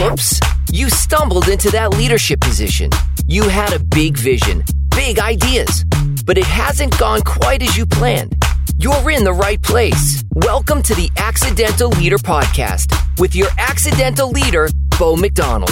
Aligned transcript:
Whoops. 0.00 0.40
You 0.72 0.88
stumbled 0.88 1.48
into 1.48 1.70
that 1.72 1.90
leadership 1.90 2.40
position. 2.40 2.88
You 3.26 3.42
had 3.42 3.74
a 3.74 3.78
big 3.78 4.16
vision, 4.16 4.64
big 4.96 5.18
ideas, 5.18 5.84
but 6.24 6.38
it 6.38 6.46
hasn't 6.46 6.98
gone 6.98 7.20
quite 7.20 7.62
as 7.62 7.76
you 7.76 7.84
planned. 7.84 8.34
You're 8.78 9.10
in 9.10 9.24
the 9.24 9.32
right 9.34 9.60
place. 9.60 10.24
Welcome 10.32 10.80
to 10.84 10.94
the 10.94 11.10
Accidental 11.18 11.90
Leader 11.90 12.16
Podcast 12.16 12.96
with 13.18 13.36
your 13.36 13.48
accidental 13.58 14.30
leader, 14.30 14.70
Bo 14.98 15.16
McDonald. 15.16 15.70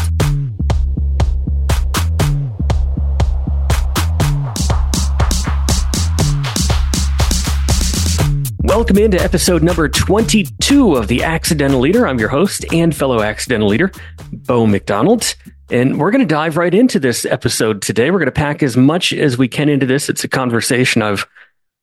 Welcome 8.78 8.98
into 8.98 9.20
episode 9.20 9.64
number 9.64 9.88
22 9.88 10.94
of 10.94 11.08
The 11.08 11.24
Accidental 11.24 11.80
Leader. 11.80 12.06
I'm 12.06 12.20
your 12.20 12.28
host 12.28 12.64
and 12.72 12.94
fellow 12.94 13.22
accidental 13.22 13.66
leader, 13.66 13.90
Bo 14.32 14.68
McDonald. 14.68 15.34
And 15.68 15.98
we're 15.98 16.12
going 16.12 16.20
to 16.20 16.32
dive 16.32 16.56
right 16.56 16.72
into 16.72 17.00
this 17.00 17.24
episode 17.24 17.82
today. 17.82 18.12
We're 18.12 18.20
going 18.20 18.26
to 18.26 18.32
pack 18.32 18.62
as 18.62 18.76
much 18.76 19.12
as 19.12 19.36
we 19.36 19.48
can 19.48 19.68
into 19.68 19.84
this. 19.84 20.08
It's 20.08 20.22
a 20.22 20.28
conversation 20.28 21.02
I've 21.02 21.26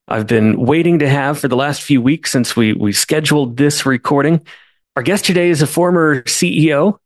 I've 0.08 0.26
been 0.26 0.58
waiting 0.58 1.00
to 1.00 1.10
have 1.10 1.38
for 1.38 1.50
the 1.50 1.58
last 1.58 1.82
few 1.82 2.02
weeks 2.02 2.32
since 2.32 2.56
we 2.56 2.72
we 2.72 2.94
scheduled 2.94 3.58
this 3.58 3.86
recording. 3.86 4.48
Our 4.96 5.04
guest 5.04 5.26
today 5.26 5.50
is 5.50 5.62
a 5.62 5.68
former 5.68 6.22
CEO, 6.22 6.98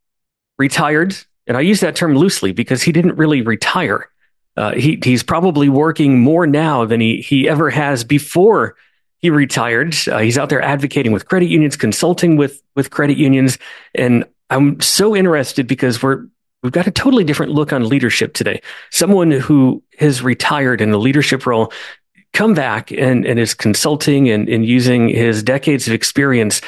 retired, 0.59 1.17
and 1.47 1.57
I 1.57 1.61
use 1.61 1.79
that 1.79 1.95
term 1.95 2.15
loosely 2.15 2.51
because 2.51 2.83
he 2.83 2.91
didn't 2.91 3.17
really 3.17 3.41
retire. 3.41 4.07
Uh, 4.55 4.73
he 4.75 4.99
he's 5.03 5.23
probably 5.23 5.67
working 5.67 6.19
more 6.19 6.45
now 6.45 6.85
than 6.85 7.01
he 7.01 7.21
he 7.21 7.49
ever 7.49 7.71
has 7.71 8.03
before 8.03 8.75
he 9.19 9.29
retired. 9.29 9.95
Uh, 10.07 10.19
he's 10.19 10.37
out 10.37 10.49
there 10.49 10.61
advocating 10.61 11.11
with 11.11 11.27
credit 11.27 11.47
unions, 11.47 11.75
consulting 11.75 12.35
with 12.37 12.61
with 12.75 12.89
credit 12.89 13.17
unions, 13.17 13.57
and 13.93 14.25
I'm 14.49 14.79
so 14.81 15.15
interested 15.15 15.67
because 15.67 16.01
we're 16.01 16.25
we've 16.63 16.71
got 16.71 16.87
a 16.87 16.91
totally 16.91 17.23
different 17.23 17.51
look 17.51 17.71
on 17.71 17.87
leadership 17.87 18.33
today. 18.33 18.61
Someone 18.89 19.31
who 19.31 19.83
has 19.99 20.21
retired 20.21 20.81
in 20.81 20.91
a 20.91 20.97
leadership 20.97 21.45
role, 21.45 21.71
come 22.33 22.53
back 22.53 22.91
and, 22.91 23.25
and 23.25 23.39
is 23.39 23.53
consulting 23.53 24.29
and, 24.29 24.47
and 24.49 24.65
using 24.65 25.09
his 25.09 25.43
decades 25.43 25.87
of 25.87 25.93
experience 25.93 26.61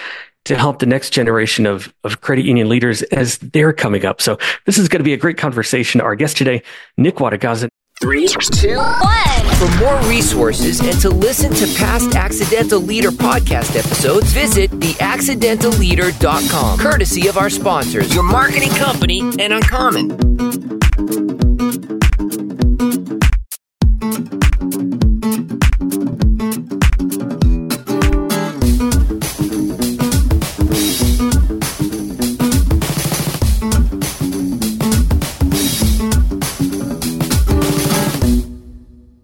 to 0.45 0.57
help 0.57 0.79
the 0.79 0.85
next 0.85 1.11
generation 1.11 1.65
of, 1.67 1.93
of 2.03 2.21
credit 2.21 2.45
union 2.45 2.67
leaders 2.67 3.03
as 3.03 3.37
they're 3.39 3.73
coming 3.73 4.05
up. 4.05 4.21
So 4.21 4.37
this 4.65 4.77
is 4.77 4.89
going 4.89 4.99
to 4.99 5.03
be 5.03 5.13
a 5.13 5.17
great 5.17 5.37
conversation. 5.37 6.01
Our 6.01 6.15
guest 6.15 6.37
today, 6.37 6.63
Nick 6.97 7.15
Wodogaza. 7.17 7.69
Three, 8.01 8.25
two, 8.25 8.77
one. 8.77 9.45
For 9.59 9.69
more 9.79 9.95
resources 10.09 10.79
and 10.79 10.99
to 11.01 11.11
listen 11.11 11.53
to 11.53 11.67
past 11.77 12.15
Accidental 12.15 12.81
Leader 12.81 13.11
podcast 13.11 13.75
episodes, 13.75 14.33
visit 14.33 14.71
theaccidentalleader.com, 14.71 16.79
courtesy 16.79 17.27
of 17.27 17.37
our 17.37 17.51
sponsors, 17.51 18.11
your 18.11 18.23
marketing 18.23 18.71
company, 18.71 19.19
and 19.39 19.53
Uncommon. 19.53 20.17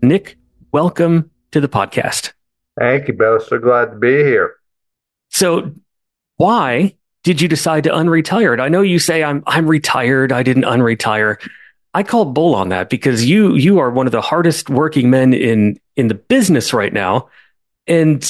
Nick, 0.07 0.37
welcome 0.71 1.31
to 1.51 1.59
the 1.59 1.67
podcast. 1.67 2.33
Thank 2.79 3.07
you, 3.07 3.13
Bill. 3.13 3.39
So 3.39 3.57
glad 3.57 3.91
to 3.91 3.97
be 3.97 4.23
here. 4.23 4.55
So, 5.29 5.73
why 6.37 6.95
did 7.23 7.41
you 7.41 7.47
decide 7.47 7.83
to 7.83 7.89
unretire? 7.89 8.59
I 8.59 8.69
know 8.69 8.81
you 8.81 8.99
say 8.99 9.23
I'm 9.23 9.43
I'm 9.47 9.67
retired. 9.67 10.31
I 10.31 10.43
didn't 10.43 10.63
unretire. 10.63 11.37
I 11.93 12.03
call 12.03 12.25
bull 12.25 12.55
on 12.55 12.69
that 12.69 12.89
because 12.89 13.25
you 13.25 13.55
you 13.55 13.79
are 13.79 13.89
one 13.89 14.05
of 14.05 14.11
the 14.11 14.21
hardest 14.21 14.69
working 14.69 15.09
men 15.09 15.33
in 15.33 15.79
in 15.95 16.07
the 16.07 16.15
business 16.15 16.73
right 16.73 16.93
now. 16.93 17.29
And 17.87 18.21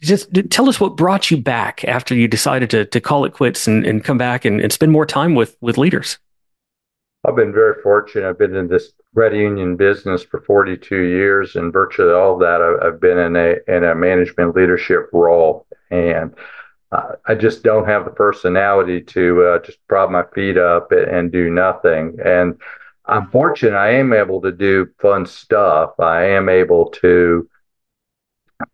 just 0.00 0.28
tell 0.50 0.68
us 0.68 0.78
what 0.78 0.96
brought 0.96 1.30
you 1.30 1.36
back 1.36 1.84
after 1.84 2.14
you 2.14 2.28
decided 2.28 2.70
to 2.70 2.84
to 2.84 3.00
call 3.00 3.24
it 3.24 3.32
quits 3.32 3.66
and, 3.66 3.86
and 3.86 4.04
come 4.04 4.18
back 4.18 4.44
and, 4.44 4.60
and 4.60 4.72
spend 4.72 4.92
more 4.92 5.06
time 5.06 5.34
with 5.34 5.56
with 5.60 5.78
leaders. 5.78 6.18
I've 7.24 7.36
been 7.36 7.52
very 7.52 7.80
fortunate. 7.82 8.28
I've 8.28 8.38
been 8.38 8.54
in 8.54 8.68
this 8.68 8.92
credit 9.14 9.38
union 9.38 9.76
business 9.76 10.22
for 10.22 10.40
42 10.40 10.96
years, 10.96 11.56
and 11.56 11.72
virtually 11.72 12.12
all 12.12 12.34
of 12.34 12.40
that 12.40 12.60
I've 12.82 13.00
been 13.00 13.18
in 13.18 13.36
a 13.36 13.56
in 13.66 13.84
a 13.84 13.94
management 13.94 14.54
leadership 14.54 15.08
role, 15.12 15.66
and 15.90 16.34
uh, 16.92 17.12
I 17.26 17.34
just 17.34 17.62
don't 17.62 17.86
have 17.86 18.04
the 18.04 18.10
personality 18.10 19.00
to 19.00 19.42
uh, 19.44 19.58
just 19.60 19.78
prop 19.88 20.10
my 20.10 20.24
feet 20.34 20.58
up 20.58 20.92
and 20.92 21.32
do 21.32 21.50
nothing. 21.50 22.18
And 22.24 22.60
I'm 23.06 23.30
fortunate 23.30 23.76
I 23.76 23.92
am 23.94 24.12
able 24.12 24.40
to 24.42 24.52
do 24.52 24.88
fun 24.98 25.26
stuff. 25.26 25.98
I 25.98 26.26
am 26.26 26.48
able 26.48 26.90
to 27.02 27.48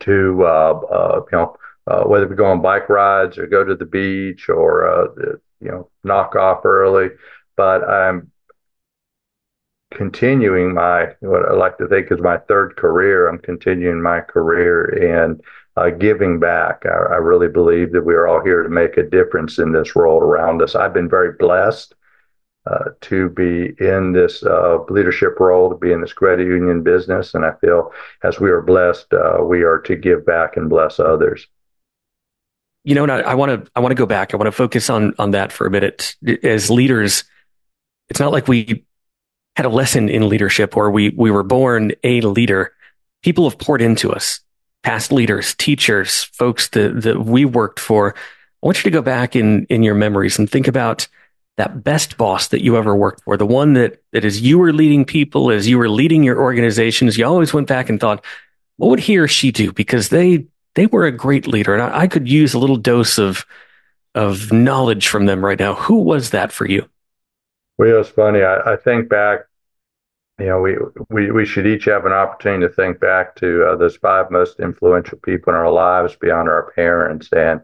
to 0.01 0.45
uh, 0.45 0.81
uh 0.93 1.25
you 1.31 1.39
know 1.39 1.57
uh, 1.87 2.05
whether 2.05 2.27
we 2.27 2.37
go 2.37 2.47
on 2.47 2.63
bike 2.63 2.89
rides 2.89 3.39
or 3.39 3.47
go 3.47 3.65
to 3.65 3.75
the 3.75 3.87
beach 3.87 4.49
or 4.49 4.87
uh, 4.87 5.07
you 5.61 5.71
know 5.71 5.89
knock 6.03 6.35
off 6.35 6.65
early, 6.65 7.11
but 7.57 7.89
I'm 7.89 8.31
continuing 9.91 10.75
my 10.75 11.09
what 11.21 11.49
I 11.49 11.53
like 11.53 11.79
to 11.79 11.89
think 11.89 12.11
is 12.11 12.21
my 12.21 12.39
third 12.39 12.77
career. 12.77 13.29
I'm 13.29 13.39
continuing 13.39 14.03
my 14.03 14.21
career 14.21 14.85
in 14.87 15.41
uh, 15.77 15.91
giving 15.91 16.39
back. 16.39 16.85
I, 16.87 17.15
I, 17.15 17.17
really 17.17 17.49
believe 17.49 17.93
that 17.93 18.05
we 18.05 18.15
are 18.15 18.27
all 18.27 18.43
here 18.43 18.63
to 18.63 18.69
make 18.69 18.97
a 18.97 19.03
difference 19.03 19.59
in 19.59 19.73
this 19.73 19.95
world 19.95 20.23
around 20.23 20.63
us. 20.63 20.75
I've 20.75 20.95
been 20.95 21.09
very 21.09 21.33
blessed 21.39 21.95
uh, 22.67 22.91
to 23.03 23.31
be 23.31 23.73
in 23.79 24.13
this 24.13 24.43
uh, 24.43 24.79
leadership 24.89 25.41
role, 25.41 25.71
to 25.71 25.77
be 25.77 25.93
in 25.93 26.01
this 26.01 26.13
credit 26.13 26.47
union 26.47 26.83
business, 26.83 27.35
and 27.35 27.45
I 27.45 27.53
feel 27.61 27.93
as 28.23 28.39
we 28.39 28.51
are 28.51 28.61
blessed, 28.61 29.13
uh, 29.13 29.43
we 29.43 29.63
are 29.63 29.79
to 29.81 29.97
give 29.97 30.27
back 30.27 30.57
and 30.57 30.69
bless 30.69 31.01
others. 31.01 31.47
You 32.85 32.95
know, 32.95 33.03
and 33.03 33.13
I 33.13 33.35
want 33.35 33.65
to 33.65 33.71
I 33.77 33.81
want 33.81 33.91
to 33.91 33.97
go 33.97 34.07
back. 34.07 34.33
I 34.33 34.39
want 34.39 34.47
to 34.47 34.53
focus 34.53 34.89
on 34.89 35.15
on 35.19 35.33
that 35.33 35.53
for 35.53 35.67
a 35.67 35.71
minute. 35.71 36.17
As 36.43 36.71
leaders, 36.71 37.25
it's 38.09 38.21
not 38.21 38.33
like 38.33 38.49
we 38.49 38.87
had 39.57 39.67
a 39.67 39.71
lesson 39.71 40.09
in 40.09 40.29
leadership 40.29 40.77
or 40.77 40.91
we, 40.91 41.11
we 41.11 41.31
were 41.31 41.43
born 41.43 41.93
a 42.05 42.21
leader. 42.21 42.73
People 43.23 43.49
have 43.49 43.59
poured 43.59 43.83
into 43.83 44.13
us, 44.13 44.41
past 44.83 45.13
leaders, 45.13 45.55
teachers, 45.55 46.25
folks 46.25 46.69
that, 46.69 47.03
that 47.03 47.25
we 47.25 47.45
worked 47.45 47.81
for. 47.81 48.15
I 48.15 48.67
want 48.67 48.79
you 48.79 48.91
to 48.91 48.97
go 48.97 49.03
back 49.03 49.37
in, 49.37 49.67
in 49.67 49.83
your 49.83 49.95
memories 49.95 50.39
and 50.39 50.49
think 50.49 50.69
about 50.69 51.09
that 51.57 51.85
best 51.85 52.17
boss 52.17 52.49
that 52.49 52.63
you 52.63 52.77
ever 52.77 52.95
worked 52.95 53.23
for, 53.25 53.37
the 53.37 53.47
one 53.47 53.75
that, 53.75 54.03
that 54.13 54.25
as 54.25 54.41
you 54.41 54.59
were 54.59 54.73
leading 54.73 55.05
people, 55.05 55.51
as 55.51 55.69
you 55.69 55.79
were 55.79 55.91
leading 55.91 56.23
your 56.23 56.41
organizations, 56.41 57.19
you 57.19 57.27
always 57.27 57.53
went 57.53 57.69
back 57.69 57.91
and 57.91 58.01
thought, 58.01 58.25
what 58.77 58.89
would 58.89 59.01
he 59.01 59.19
or 59.19 59.29
she 59.29 59.53
do? 59.53 59.73
Because 59.73 60.09
they, 60.09 60.47
they 60.75 60.87
were 60.87 61.05
a 61.05 61.13
great 61.13 61.47
leader 61.47 61.75
and 61.75 61.83
I, 61.83 62.01
I 62.01 62.07
could 62.07 62.29
use 62.29 62.55
a 62.55 62.59
little 62.59 62.77
dose 62.77 63.19
of, 63.19 63.45
of 64.15 64.53
knowledge 64.53 65.09
from 65.09 65.27
them 65.27 65.45
right 65.45 65.59
now. 65.59 65.75
Who 65.75 65.97
was 65.97 66.31
that 66.31 66.51
for 66.51 66.67
you? 66.67 66.89
Well, 67.81 68.03
it's 68.03 68.11
funny. 68.11 68.43
I, 68.43 68.75
I, 68.75 68.77
think 68.77 69.09
back, 69.09 69.47
you 70.39 70.45
know, 70.45 70.61
we, 70.61 70.77
we, 71.09 71.31
we 71.31 71.47
should 71.47 71.67
each 71.67 71.87
have 71.87 72.05
an 72.05 72.13
opportunity 72.13 72.67
to 72.67 72.73
think 72.75 73.01
back 73.01 73.35
to 73.37 73.69
uh, 73.69 73.77
those 73.77 73.97
five 73.97 74.31
most 74.31 74.61
influential 74.61 75.17
people 75.17 75.55
in 75.55 75.59
our 75.59 75.73
lives 75.73 76.15
beyond 76.15 76.51
our 76.51 76.73
parents. 76.73 77.31
And 77.33 77.63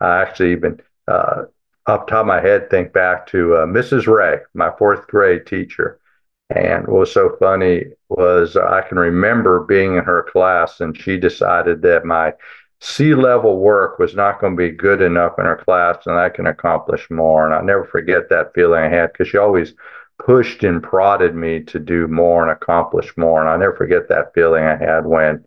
I 0.00 0.22
actually 0.22 0.52
even, 0.52 0.80
uh, 1.06 1.42
off 1.86 2.06
top 2.06 2.20
of 2.20 2.26
my 2.26 2.40
head, 2.40 2.70
think 2.70 2.94
back 2.94 3.26
to 3.26 3.56
uh, 3.56 3.66
Mrs. 3.66 4.06
Ray, 4.06 4.38
my 4.54 4.72
fourth 4.78 5.06
grade 5.06 5.46
teacher. 5.46 6.00
And 6.48 6.86
what 6.86 7.00
was 7.00 7.12
so 7.12 7.36
funny 7.38 7.88
was 8.08 8.56
I 8.56 8.80
can 8.80 8.98
remember 8.98 9.64
being 9.64 9.96
in 9.96 10.04
her 10.04 10.22
class 10.32 10.80
and 10.80 10.96
she 10.96 11.18
decided 11.18 11.82
that 11.82 12.06
my 12.06 12.32
C 12.80 13.14
level 13.14 13.58
work 13.58 13.98
was 13.98 14.14
not 14.14 14.40
going 14.40 14.54
to 14.54 14.56
be 14.56 14.70
good 14.70 15.02
enough 15.02 15.38
in 15.38 15.44
her 15.44 15.56
class 15.56 16.06
and 16.06 16.16
I 16.16 16.28
can 16.28 16.46
accomplish 16.46 17.10
more. 17.10 17.44
And 17.44 17.54
I'll 17.54 17.64
never 17.64 17.84
forget 17.84 18.28
that 18.30 18.54
feeling 18.54 18.84
I 18.84 18.88
had 18.88 19.12
because 19.12 19.28
she 19.28 19.36
always 19.36 19.74
pushed 20.18 20.64
and 20.64 20.82
prodded 20.82 21.34
me 21.34 21.62
to 21.64 21.78
do 21.78 22.06
more 22.06 22.42
and 22.42 22.50
accomplish 22.50 23.16
more. 23.16 23.40
And 23.40 23.48
I'll 23.48 23.58
never 23.58 23.76
forget 23.76 24.08
that 24.08 24.32
feeling 24.34 24.64
I 24.64 24.76
had 24.76 25.06
when 25.06 25.44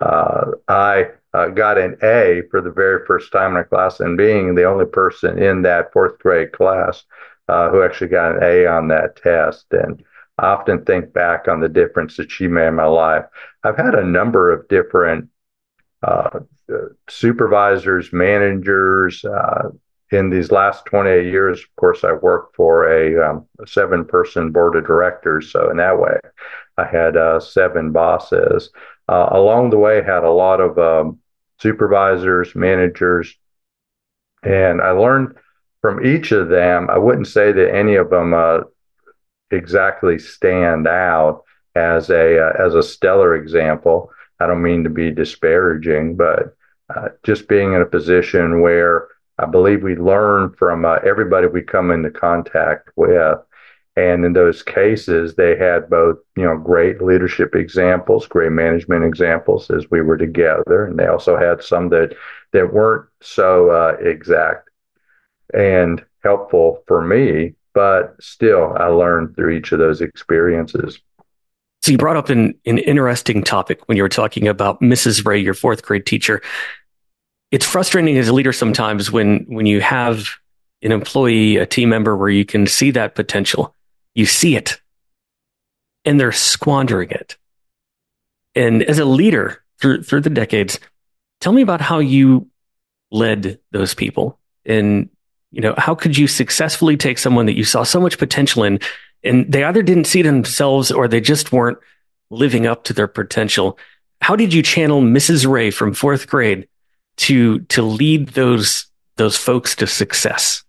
uh, 0.00 0.52
I 0.68 1.10
uh, 1.34 1.48
got 1.48 1.78
an 1.78 1.96
A 2.02 2.42
for 2.50 2.60
the 2.60 2.70
very 2.70 3.04
first 3.06 3.30
time 3.32 3.56
in 3.56 3.62
a 3.62 3.64
class 3.64 4.00
and 4.00 4.16
being 4.16 4.54
the 4.54 4.64
only 4.64 4.86
person 4.86 5.38
in 5.38 5.62
that 5.62 5.92
fourth 5.92 6.18
grade 6.18 6.52
class 6.52 7.04
uh, 7.48 7.68
who 7.70 7.82
actually 7.82 8.08
got 8.08 8.36
an 8.36 8.42
A 8.42 8.66
on 8.66 8.88
that 8.88 9.16
test. 9.16 9.66
And 9.72 10.02
I 10.38 10.46
often 10.46 10.84
think 10.84 11.12
back 11.12 11.46
on 11.48 11.60
the 11.60 11.68
difference 11.68 12.16
that 12.16 12.30
she 12.30 12.48
made 12.48 12.68
in 12.68 12.74
my 12.74 12.86
life. 12.86 13.26
I've 13.62 13.76
had 13.76 13.94
a 13.94 14.04
number 14.04 14.50
of 14.50 14.68
different 14.68 15.28
uh, 16.02 16.40
supervisors, 17.08 18.12
managers. 18.12 19.24
Uh, 19.24 19.70
in 20.12 20.28
these 20.28 20.50
last 20.50 20.84
28 20.86 21.26
years, 21.26 21.60
of 21.60 21.76
course, 21.76 22.02
I 22.02 22.12
worked 22.12 22.56
for 22.56 22.90
a, 22.90 23.30
um, 23.30 23.46
a 23.62 23.66
seven 23.66 24.04
person 24.04 24.50
board 24.50 24.74
of 24.74 24.84
directors. 24.84 25.52
So, 25.52 25.70
in 25.70 25.76
that 25.76 26.00
way, 26.00 26.18
I 26.76 26.84
had 26.84 27.16
uh, 27.16 27.38
seven 27.38 27.92
bosses. 27.92 28.70
Uh, 29.08 29.28
along 29.30 29.70
the 29.70 29.78
way, 29.78 30.02
had 30.02 30.24
a 30.24 30.30
lot 30.30 30.60
of 30.60 30.78
um, 30.78 31.18
supervisors, 31.60 32.54
managers, 32.56 33.36
and 34.42 34.80
I 34.80 34.90
learned 34.90 35.36
from 35.80 36.04
each 36.04 36.32
of 36.32 36.48
them, 36.48 36.88
I 36.90 36.98
wouldn't 36.98 37.26
say 37.26 37.52
that 37.52 37.74
any 37.74 37.96
of 37.96 38.10
them 38.10 38.34
uh, 38.34 38.60
exactly 39.50 40.18
stand 40.18 40.86
out 40.86 41.44
as 41.74 42.10
a 42.10 42.38
uh, 42.38 42.52
as 42.58 42.74
a 42.74 42.82
stellar 42.82 43.34
example. 43.34 44.10
I 44.40 44.46
don't 44.46 44.62
mean 44.62 44.84
to 44.84 44.90
be 44.90 45.10
disparaging, 45.10 46.16
but 46.16 46.56
just 47.22 47.48
being 47.48 47.72
in 47.72 47.82
a 47.82 47.86
position 47.86 48.60
where 48.60 49.08
I 49.38 49.46
believe 49.46 49.82
we 49.82 49.96
learn 49.96 50.52
from 50.52 50.84
uh, 50.84 50.96
everybody 51.04 51.46
we 51.46 51.62
come 51.62 51.90
into 51.90 52.10
contact 52.10 52.90
with. 52.96 53.38
And 53.96 54.24
in 54.24 54.34
those 54.34 54.62
cases, 54.62 55.34
they 55.34 55.56
had 55.56 55.90
both, 55.90 56.18
you 56.36 56.44
know, 56.44 56.56
great 56.56 57.02
leadership 57.02 57.54
examples, 57.54 58.26
great 58.26 58.52
management 58.52 59.04
examples 59.04 59.70
as 59.70 59.90
we 59.90 60.00
were 60.00 60.16
together, 60.16 60.86
and 60.86 60.98
they 60.98 61.06
also 61.06 61.36
had 61.36 61.62
some 61.62 61.88
that 61.88 62.14
that 62.52 62.72
weren't 62.72 63.08
so 63.20 63.70
uh, 63.70 63.96
exact 64.00 64.70
and 65.52 66.04
helpful 66.22 66.82
for 66.86 67.02
me. 67.02 67.54
But 67.74 68.14
still, 68.20 68.74
I 68.76 68.86
learned 68.86 69.36
through 69.36 69.50
each 69.50 69.72
of 69.72 69.78
those 69.78 70.00
experiences. 70.00 70.98
So 71.82 71.92
you 71.92 71.98
brought 71.98 72.16
up 72.16 72.28
an, 72.28 72.54
an 72.66 72.78
interesting 72.78 73.42
topic 73.42 73.88
when 73.88 73.96
you 73.96 74.02
were 74.02 74.08
talking 74.08 74.46
about 74.46 74.80
Mrs. 74.80 75.24
Ray, 75.24 75.38
your 75.38 75.54
fourth 75.54 75.82
grade 75.82 76.04
teacher. 76.04 76.42
It's 77.50 77.66
frustrating 77.66 78.16
as 78.16 78.28
a 78.28 78.32
leader 78.32 78.52
sometimes 78.52 79.10
when 79.10 79.44
when 79.48 79.66
you 79.66 79.80
have 79.80 80.28
an 80.82 80.92
employee, 80.92 81.56
a 81.56 81.66
team 81.66 81.88
member 81.88 82.16
where 82.16 82.28
you 82.28 82.44
can 82.44 82.66
see 82.66 82.90
that 82.92 83.14
potential, 83.14 83.74
you 84.14 84.26
see 84.26 84.56
it, 84.56 84.80
and 86.04 86.18
they're 86.18 86.32
squandering 86.32 87.10
it. 87.10 87.36
And 88.54 88.82
as 88.82 88.98
a 88.98 89.04
leader 89.04 89.62
through 89.80 90.02
through 90.02 90.20
the 90.22 90.30
decades, 90.30 90.78
tell 91.40 91.52
me 91.52 91.62
about 91.62 91.80
how 91.80 91.98
you 91.98 92.48
led 93.10 93.58
those 93.72 93.94
people 93.94 94.38
and 94.64 95.08
you 95.50 95.60
know 95.60 95.74
how 95.76 95.94
could 95.94 96.16
you 96.16 96.28
successfully 96.28 96.96
take 96.96 97.18
someone 97.18 97.46
that 97.46 97.56
you 97.56 97.64
saw 97.64 97.82
so 97.82 98.00
much 98.00 98.18
potential 98.18 98.62
in 98.62 98.78
and 99.24 99.50
they 99.50 99.64
either 99.64 99.82
didn't 99.82 100.06
see 100.06 100.22
themselves 100.22 100.90
or 100.90 101.08
they 101.08 101.20
just 101.20 101.52
weren't 101.52 101.78
living 102.30 102.66
up 102.66 102.84
to 102.84 102.92
their 102.92 103.08
potential. 103.08 103.78
How 104.20 104.36
did 104.36 104.54
you 104.54 104.62
channel 104.62 105.02
Mrs. 105.02 105.50
Ray 105.50 105.70
from 105.70 105.92
fourth 105.92 106.28
grade 106.28 106.68
to 107.20 107.60
to 107.60 107.82
lead 107.82 108.30
those 108.30 108.86
those 109.16 109.36
folks 109.36 109.76
to 109.76 109.86
success? 109.86 110.64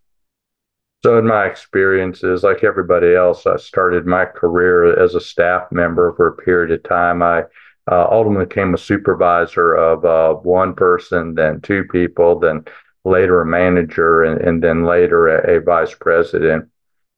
So, 1.04 1.18
in 1.18 1.26
my 1.26 1.46
experiences, 1.46 2.44
like 2.44 2.64
everybody 2.64 3.16
else, 3.16 3.48
I 3.48 3.58
started 3.58 4.06
my 4.06 4.26
career 4.26 5.00
as 5.02 5.16
a 5.16 5.22
staff 5.22 5.72
member 5.72 6.14
for 6.14 6.28
a 6.28 6.38
period 6.38 6.72
of 6.72 6.84
time. 6.84 7.24
I 7.24 7.44
uh, 7.90 8.08
ultimately 8.12 8.46
became 8.46 8.74
a 8.74 8.78
supervisor 8.78 9.74
of 9.74 10.06
uh, 10.06 10.34
one 10.36 10.76
person, 10.76 11.34
then 11.34 11.62
two 11.62 11.86
people, 11.86 12.40
then 12.40 12.66
later 13.04 13.42
a 13.42 13.46
manager, 13.46 14.24
and, 14.24 14.40
and 14.42 14.64
then 14.64 14.86
later 14.86 15.28
a, 15.28 15.58
a 15.58 15.62
vice 15.62 15.96
president 15.96 16.70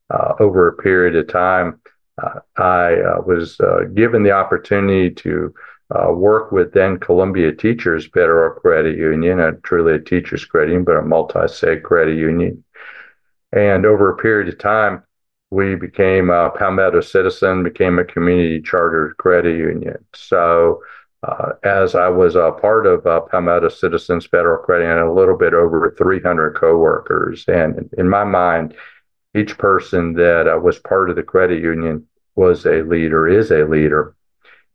uh, 0.10 0.34
over 0.40 0.68
a 0.68 0.78
period 0.78 1.16
of 1.16 1.28
time, 1.28 1.82
uh, 2.22 2.40
I 2.56 2.94
uh, 3.02 3.22
was 3.26 3.60
uh, 3.60 3.86
given 3.94 4.24
the 4.24 4.32
opportunity 4.32 5.10
to 5.10 5.54
uh, 5.92 6.12
work 6.12 6.52
with 6.52 6.74
then 6.74 6.98
Columbia 6.98 7.52
Teachers 7.52 8.08
Federal 8.08 8.60
Credit 8.60 8.98
Union, 8.98 9.40
a 9.40 9.54
truly 9.54 9.96
a 9.96 10.00
teachers 10.00 10.46
credit 10.46 10.72
union, 10.72 10.86
but 10.86 10.98
a 10.98 11.02
multi-state 11.02 11.84
credit 11.84 12.18
union. 12.18 12.64
And 13.52 13.86
over 13.86 14.10
a 14.10 14.18
period 14.18 14.52
of 14.52 14.58
time, 14.58 15.04
we 15.52 15.76
became 15.76 16.32
a 16.32 16.50
Palmetto 16.50 17.02
Citizen, 17.02 17.64
became 17.64 18.00
a 18.00 18.06
community 18.06 18.60
chartered 18.60 19.18
credit 19.18 19.56
union. 19.58 20.04
So 20.16 20.82
uh, 21.22 21.54
as 21.64 21.96
I 21.96 22.10
was 22.10 22.36
a 22.36 22.52
part 22.52 22.86
of 22.88 23.06
uh, 23.06 23.22
Palmetto 23.22 23.70
Citizens 23.70 24.26
Federal 24.26 24.64
Credit 24.64 24.86
Union, 24.86 25.06
a 25.06 25.14
little 25.14 25.38
bit 25.38 25.54
over 25.54 25.94
300 25.96 26.56
coworkers. 26.56 27.46
And 27.48 27.90
in 27.98 28.10
my 28.10 28.24
mind, 28.24 28.76
each 29.36 29.58
person 29.58 30.14
that 30.14 30.52
uh, 30.52 30.60
was 30.60 30.80
part 30.80 31.10
of 31.10 31.16
the 31.16 31.24
credit 31.24 31.62
union 31.62 32.08
was 32.36 32.66
a 32.66 32.82
leader, 32.82 33.28
is 33.28 33.52
a 33.52 33.64
leader. 33.66 34.16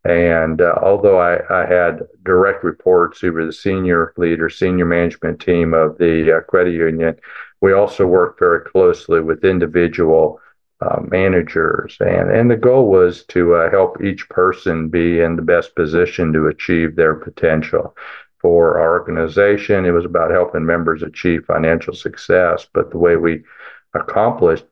And 0.05 0.61
uh, 0.61 0.75
although 0.81 1.19
I, 1.19 1.41
I, 1.51 1.67
had 1.67 2.03
direct 2.23 2.63
reports 2.63 3.23
over 3.25 3.45
the 3.45 3.53
senior 3.53 4.15
leader, 4.17 4.49
senior 4.49 4.85
management 4.85 5.41
team 5.41 5.75
of 5.75 5.99
the 5.99 6.39
uh, 6.39 6.41
credit 6.43 6.73
union, 6.75 7.17
we 7.61 7.73
also 7.73 8.07
worked 8.07 8.39
very 8.39 8.61
closely 8.61 9.21
with 9.21 9.45
individual 9.45 10.41
uh, 10.81 11.01
managers. 11.09 11.97
And, 12.01 12.31
and 12.31 12.51
the 12.51 12.57
goal 12.57 12.89
was 12.89 13.25
to 13.27 13.57
uh, 13.57 13.71
help 13.71 14.03
each 14.03 14.29
person 14.29 14.89
be 14.89 15.21
in 15.21 15.35
the 15.35 15.43
best 15.43 15.75
position 15.75 16.33
to 16.33 16.47
achieve 16.47 16.95
their 16.95 17.15
potential. 17.15 17.97
For 18.41 18.79
our 18.79 19.01
organization, 19.01 19.85
it 19.85 19.91
was 19.91 20.05
about 20.05 20.31
helping 20.31 20.65
members 20.65 21.03
achieve 21.03 21.45
financial 21.45 21.93
success. 21.93 22.69
But 22.73 22.93
the 22.93 22.99
way 22.99 23.17
we 23.17 23.43
accomplished 23.95 24.65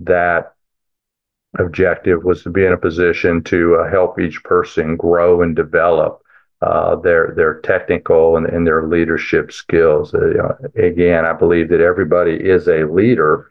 that 0.00 0.54
objective 1.58 2.24
was 2.24 2.42
to 2.42 2.50
be 2.50 2.64
in 2.64 2.72
a 2.72 2.78
position 2.78 3.42
to 3.44 3.76
uh, 3.76 3.90
help 3.90 4.20
each 4.20 4.42
person 4.44 4.96
grow 4.96 5.42
and 5.42 5.56
develop 5.56 6.22
uh, 6.60 6.96
their 6.96 7.32
their 7.36 7.60
technical 7.60 8.36
and, 8.36 8.46
and 8.46 8.66
their 8.66 8.86
leadership 8.88 9.52
skills. 9.52 10.12
Uh, 10.12 10.54
again, 10.76 11.24
I 11.24 11.32
believe 11.32 11.68
that 11.70 11.80
everybody 11.80 12.34
is 12.34 12.68
a 12.68 12.84
leader, 12.84 13.50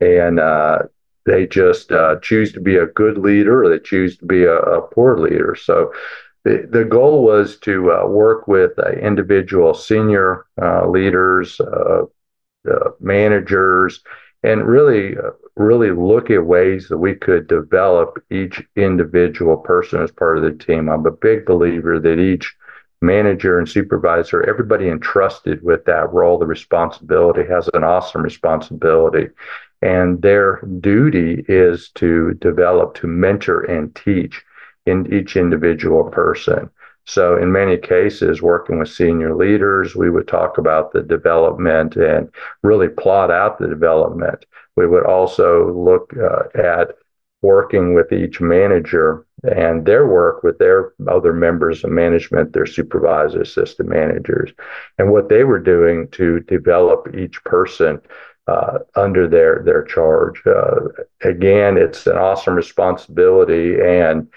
and 0.00 0.40
uh, 0.40 0.80
they 1.24 1.46
just 1.46 1.92
uh, 1.92 2.16
choose 2.20 2.52
to 2.52 2.60
be 2.60 2.76
a 2.76 2.86
good 2.86 3.16
leader 3.18 3.64
or 3.64 3.68
they 3.68 3.78
choose 3.78 4.16
to 4.18 4.26
be 4.26 4.44
a, 4.44 4.56
a 4.56 4.82
poor 4.82 5.18
leader. 5.18 5.56
So. 5.56 5.92
The, 6.44 6.66
the 6.70 6.84
goal 6.84 7.24
was 7.24 7.58
to 7.58 7.92
uh, 7.92 8.06
work 8.06 8.46
with 8.46 8.78
individual 8.78 9.74
senior 9.74 10.46
leaders, 10.86 11.60
managers, 13.00 14.00
and 14.42 14.66
really 14.66 15.16
uh, 15.16 15.30
really 15.56 15.90
look 15.90 16.30
at 16.30 16.44
ways 16.44 16.88
that 16.88 16.98
we 16.98 17.14
could 17.14 17.48
develop 17.48 18.22
each 18.30 18.62
individual 18.76 19.56
person 19.56 20.02
as 20.02 20.12
part 20.12 20.38
of 20.38 20.44
the 20.44 20.52
team. 20.52 20.88
I'm 20.88 21.06
a 21.06 21.10
big 21.10 21.46
believer 21.46 21.98
that 21.98 22.18
each 22.18 22.54
manager 23.00 23.58
and 23.58 23.68
supervisor, 23.68 24.48
everybody 24.48 24.88
entrusted 24.88 25.62
with 25.62 25.84
that 25.84 26.12
role, 26.12 26.38
the 26.38 26.46
responsibility 26.46 27.44
has 27.48 27.68
an 27.74 27.84
awesome 27.84 28.22
responsibility. 28.22 29.28
And 29.82 30.20
their 30.22 30.60
duty 30.80 31.44
is 31.48 31.90
to 31.96 32.34
develop, 32.34 32.94
to 32.96 33.06
mentor 33.06 33.62
and 33.62 33.94
teach 33.94 34.42
in 34.86 35.12
each 35.12 35.36
individual 35.36 36.04
person. 36.04 36.70
So, 37.08 37.38
in 37.38 37.50
many 37.50 37.78
cases, 37.78 38.42
working 38.42 38.78
with 38.78 38.90
senior 38.90 39.34
leaders, 39.34 39.96
we 39.96 40.10
would 40.10 40.28
talk 40.28 40.58
about 40.58 40.92
the 40.92 41.02
development 41.02 41.96
and 41.96 42.30
really 42.62 42.88
plot 42.88 43.30
out 43.30 43.58
the 43.58 43.66
development. 43.66 44.44
We 44.76 44.86
would 44.86 45.06
also 45.06 45.72
look 45.72 46.12
uh, 46.14 46.48
at 46.54 46.96
working 47.40 47.94
with 47.94 48.12
each 48.12 48.42
manager 48.42 49.24
and 49.44 49.86
their 49.86 50.06
work 50.06 50.42
with 50.42 50.58
their 50.58 50.92
other 51.08 51.32
members 51.32 51.82
of 51.82 51.90
management, 51.90 52.52
their 52.52 52.66
supervisors, 52.66 53.48
assistant 53.48 53.88
managers, 53.88 54.52
and 54.98 55.10
what 55.10 55.30
they 55.30 55.44
were 55.44 55.58
doing 55.58 56.08
to 56.08 56.40
develop 56.40 57.14
each 57.16 57.42
person 57.44 58.02
uh, 58.48 58.80
under 58.96 59.26
their 59.26 59.62
their 59.64 59.82
charge. 59.82 60.42
Uh, 60.44 60.88
again, 61.22 61.78
it's 61.78 62.06
an 62.06 62.18
awesome 62.18 62.54
responsibility 62.54 63.80
and 63.80 64.28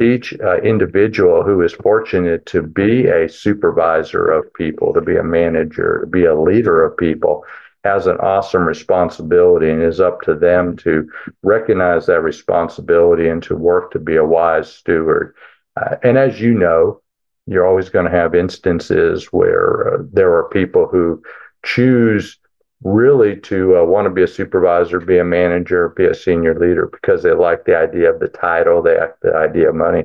each 0.00 0.34
uh, 0.40 0.58
individual 0.58 1.42
who 1.42 1.62
is 1.62 1.72
fortunate 1.72 2.46
to 2.46 2.62
be 2.62 3.06
a 3.06 3.28
supervisor 3.28 4.26
of 4.30 4.52
people, 4.54 4.92
to 4.92 5.00
be 5.00 5.16
a 5.16 5.22
manager, 5.22 6.00
to 6.00 6.06
be 6.06 6.24
a 6.24 6.38
leader 6.38 6.84
of 6.84 6.96
people, 6.96 7.44
has 7.84 8.06
an 8.06 8.16
awesome 8.18 8.64
responsibility 8.66 9.70
and 9.70 9.82
is 9.82 10.00
up 10.00 10.20
to 10.22 10.34
them 10.34 10.76
to 10.76 11.08
recognize 11.42 12.06
that 12.06 12.22
responsibility 12.22 13.28
and 13.28 13.42
to 13.42 13.56
work 13.56 13.90
to 13.92 13.98
be 13.98 14.16
a 14.16 14.24
wise 14.24 14.70
steward. 14.72 15.34
Uh, 15.80 15.96
and 16.02 16.18
as 16.18 16.40
you 16.40 16.52
know, 16.52 17.00
you're 17.46 17.66
always 17.66 17.88
going 17.88 18.04
to 18.04 18.10
have 18.10 18.34
instances 18.34 19.26
where 19.32 19.94
uh, 19.94 20.02
there 20.12 20.32
are 20.34 20.48
people 20.50 20.86
who 20.86 21.22
choose 21.64 22.38
really 22.84 23.36
to 23.40 23.76
uh, 23.76 23.84
want 23.84 24.06
to 24.06 24.10
be 24.10 24.22
a 24.22 24.28
supervisor, 24.28 25.00
be 25.00 25.18
a 25.18 25.24
manager, 25.24 25.88
be 25.90 26.04
a 26.04 26.14
senior 26.14 26.58
leader 26.58 26.86
because 26.86 27.22
they 27.22 27.32
like 27.32 27.64
the 27.64 27.76
idea 27.76 28.12
of 28.12 28.20
the 28.20 28.28
title, 28.28 28.82
they 28.82 28.98
like 28.98 29.18
the 29.20 29.34
idea 29.34 29.68
of 29.68 29.74
money. 29.74 30.04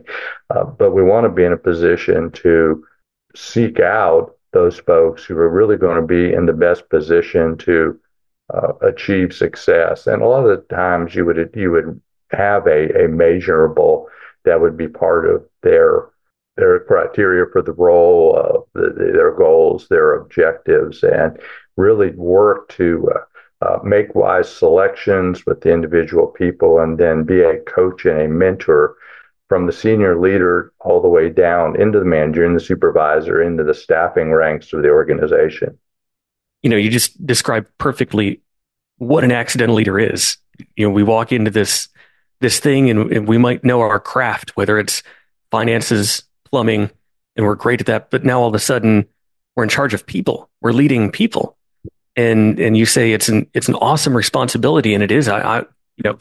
Uh, 0.50 0.64
but 0.64 0.92
we 0.92 1.04
want 1.04 1.26
to 1.26 1.30
be 1.30 1.44
in 1.44 1.54
a 1.54 1.58
position 1.58 2.32
to 2.32 2.84
seek 3.36 3.80
out 3.80 4.36
those 4.54 4.80
folks 4.80 5.24
who 5.24 5.36
are 5.38 5.50
really 5.50 5.78
going 5.78 6.00
to 6.00 6.08
be 6.08 6.34
in 6.34 6.46
the 6.46 6.54
best 6.54 6.90
position 6.90 7.58
to 7.58 8.00
uh, 8.54 8.74
achieve 8.82 9.34
success. 9.34 10.08
And 10.08 10.22
a 10.22 10.28
lot 10.28 10.46
of 10.46 10.50
the 10.50 10.76
times 10.76 11.16
you 11.16 11.26
would 11.26 11.52
you 11.56 11.72
would 11.72 12.02
have 12.32 12.66
a, 12.68 13.06
a 13.06 13.08
measurable 13.08 14.08
that 14.46 14.60
would 14.60 14.78
be 14.78 14.88
part 14.88 15.28
of 15.30 15.44
their 15.62 16.10
their 16.56 16.82
criteria 16.82 17.46
for 17.52 17.64
the 17.64 17.72
role, 17.72 18.38
uh, 18.38 18.60
the, 18.80 18.94
their 18.94 19.32
goals, 19.32 19.88
their 19.88 20.14
objectives, 20.14 21.04
and 21.04 21.40
really 21.78 22.12
work 22.12 22.70
to 22.70 23.10
uh, 23.14 23.66
uh, 23.66 23.80
make 23.84 24.14
wise 24.16 24.54
selections 24.54 25.46
with 25.46 25.62
the 25.62 25.72
individual 25.72 26.28
people 26.28 26.80
and 26.80 26.98
then 26.98 27.24
be 27.24 27.42
a 27.42 27.60
coach 27.62 28.06
and 28.06 28.20
a 28.20 28.28
mentor 28.28 28.96
from 29.50 29.66
the 29.66 29.72
senior 29.72 30.20
leader 30.20 30.74
all 30.80 31.02
the 31.02 31.08
way 31.08 31.30
down 31.30 31.80
into 31.80 32.00
the 32.00 32.06
manager 32.06 32.46
and 32.46 32.56
the 32.56 32.64
supervisor 32.64 33.42
into 33.42 33.64
the 33.64 33.74
staffing 33.74 34.32
ranks 34.32 34.74
of 34.74 34.82
the 34.82 34.90
organization. 34.90 35.78
You 36.62 36.70
know, 36.70 36.78
you 36.78 36.90
just 36.90 37.26
described 37.26 37.68
perfectly 37.78 38.42
what 38.98 39.24
an 39.24 39.32
accidental 39.32 39.76
leader 39.76 40.00
is. 40.00 40.38
You 40.76 40.88
know, 40.88 40.94
we 40.94 41.04
walk 41.04 41.32
into 41.32 41.52
this 41.52 41.90
this 42.40 42.60
thing 42.60 42.90
and, 42.90 43.12
and 43.12 43.28
we 43.28 43.38
might 43.38 43.64
know 43.64 43.80
our 43.80 44.00
craft, 44.00 44.58
whether 44.58 44.78
it's 44.78 45.04
finances, 45.50 46.24
plumbing, 46.44 46.90
and 47.36 47.46
we're 47.46 47.56
great 47.56 47.80
at 47.80 47.88
that. 47.88 48.12
But 48.12 48.26
now 48.26 48.42
all 48.42 48.50
of 48.50 48.56
a 48.56 48.60
sudden 48.60 49.08
we're 49.56 49.64
in 49.64 49.70
charge 49.70 49.94
of 49.94 50.06
people. 50.06 50.50
We're 50.62 50.74
leading 50.74 51.12
people. 51.12 51.58
And 52.16 52.60
and 52.60 52.78
you 52.78 52.86
say 52.86 53.12
it's 53.12 53.30
an 53.30 53.50
it's 53.54 53.68
an 53.68 53.76
awesome 53.76 54.16
responsibility, 54.16 54.94
and 54.94 55.04
it 55.04 55.12
is. 55.12 55.28
I, 55.28 55.40
I 55.40 55.60
you 55.98 56.04
know 56.04 56.18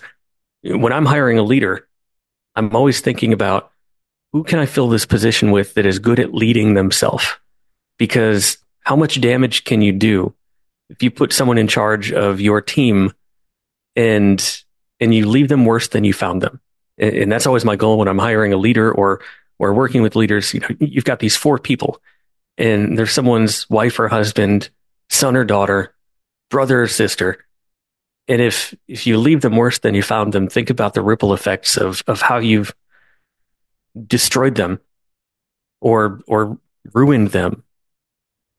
when 0.78 0.92
I'm 0.92 1.06
hiring 1.06 1.38
a 1.38 1.42
leader, 1.42 1.86
I'm 2.54 2.74
always 2.74 3.00
thinking 3.00 3.32
about 3.32 3.70
who 4.32 4.44
can 4.44 4.58
I 4.58 4.66
fill 4.66 4.88
this 4.88 5.04
position 5.04 5.50
with 5.50 5.74
that 5.74 5.86
is 5.86 5.98
good 5.98 6.18
at 6.18 6.34
leading 6.34 6.74
themselves? 6.74 7.26
Because 7.98 8.58
how 8.80 8.96
much 8.96 9.20
damage 9.20 9.64
can 9.64 9.82
you 9.82 9.92
do 9.92 10.34
if 10.88 11.02
you 11.02 11.10
put 11.10 11.32
someone 11.32 11.58
in 11.58 11.68
charge 11.68 12.12
of 12.12 12.40
your 12.40 12.60
team 12.60 13.12
and 13.94 14.62
and 15.00 15.14
you 15.14 15.28
leave 15.28 15.48
them 15.48 15.64
worse 15.64 15.88
than 15.88 16.04
you 16.04 16.12
found 16.12 16.42
them? 16.42 16.60
And, 16.98 17.14
and 17.14 17.32
that's 17.32 17.46
always 17.46 17.64
my 17.64 17.76
goal 17.76 17.98
when 17.98 18.08
I'm 18.08 18.18
hiring 18.18 18.52
a 18.52 18.56
leader 18.56 18.90
or 18.92 19.20
or 19.58 19.74
working 19.74 20.02
with 20.02 20.16
leaders. 20.16 20.54
You 20.54 20.60
know, 20.60 20.68
you've 20.80 21.04
got 21.04 21.18
these 21.18 21.36
four 21.36 21.58
people, 21.58 22.00
and 22.56 22.98
there's 22.98 23.12
someone's 23.12 23.68
wife 23.68 23.98
or 23.98 24.08
husband, 24.08 24.70
son 25.12 25.36
or 25.36 25.44
daughter, 25.44 25.94
brother 26.50 26.82
or 26.82 26.88
sister. 26.88 27.44
And 28.28 28.40
if 28.40 28.74
if 28.88 29.06
you 29.06 29.18
leave 29.18 29.40
them 29.40 29.56
worse 29.56 29.78
than 29.78 29.94
you 29.94 30.02
found 30.02 30.32
them, 30.32 30.48
think 30.48 30.70
about 30.70 30.94
the 30.94 31.02
ripple 31.02 31.34
effects 31.34 31.76
of 31.76 32.02
of 32.06 32.22
how 32.22 32.38
you've 32.38 32.74
destroyed 34.06 34.54
them 34.54 34.80
or 35.80 36.20
or 36.26 36.58
ruined 36.94 37.28
them 37.28 37.62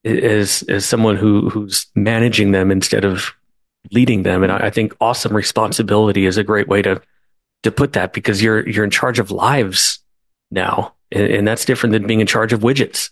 as 0.05 0.63
as 0.63 0.86
someone 0.86 1.15
who 1.15 1.50
who's 1.50 1.88
managing 1.95 2.51
them 2.51 2.72
instead 2.72 3.05
of 3.05 3.33
leading 3.91 4.24
them. 4.24 4.43
And 4.43 4.51
I, 4.51 4.67
I 4.67 4.69
think 4.69 4.95
awesome 5.00 5.36
responsibility 5.36 6.25
is 6.25 6.38
a 6.38 6.43
great 6.43 6.67
way 6.67 6.81
to 6.81 7.01
to 7.63 7.72
put 7.72 7.93
that 7.93 8.13
because 8.13 8.43
you're 8.43 8.67
you're 8.67 8.83
in 8.83 8.91
charge 8.91 9.17
of 9.17 9.31
lives 9.31 10.00
now, 10.51 10.93
and, 11.12 11.31
and 11.31 11.48
that's 11.48 11.65
different 11.65 11.93
than 11.93 12.05
being 12.05 12.19
in 12.19 12.27
charge 12.27 12.53
of 12.53 12.62
widgets. 12.62 13.10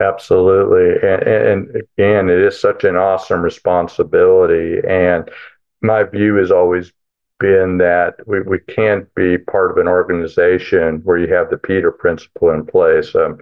Absolutely, 0.00 1.06
and, 1.06 1.22
and 1.24 1.76
again, 1.76 2.30
it 2.30 2.38
is 2.38 2.58
such 2.58 2.84
an 2.84 2.96
awesome 2.96 3.42
responsibility. 3.42 4.80
And 4.88 5.28
my 5.82 6.04
view 6.04 6.36
has 6.36 6.50
always 6.50 6.92
been 7.38 7.76
that 7.78 8.14
we, 8.26 8.40
we 8.40 8.60
can't 8.60 9.14
be 9.14 9.36
part 9.36 9.70
of 9.70 9.76
an 9.76 9.88
organization 9.88 11.00
where 11.04 11.18
you 11.18 11.32
have 11.34 11.50
the 11.50 11.58
Peter 11.58 11.92
principle 11.92 12.50
in 12.50 12.64
place. 12.64 13.14
Um, 13.14 13.38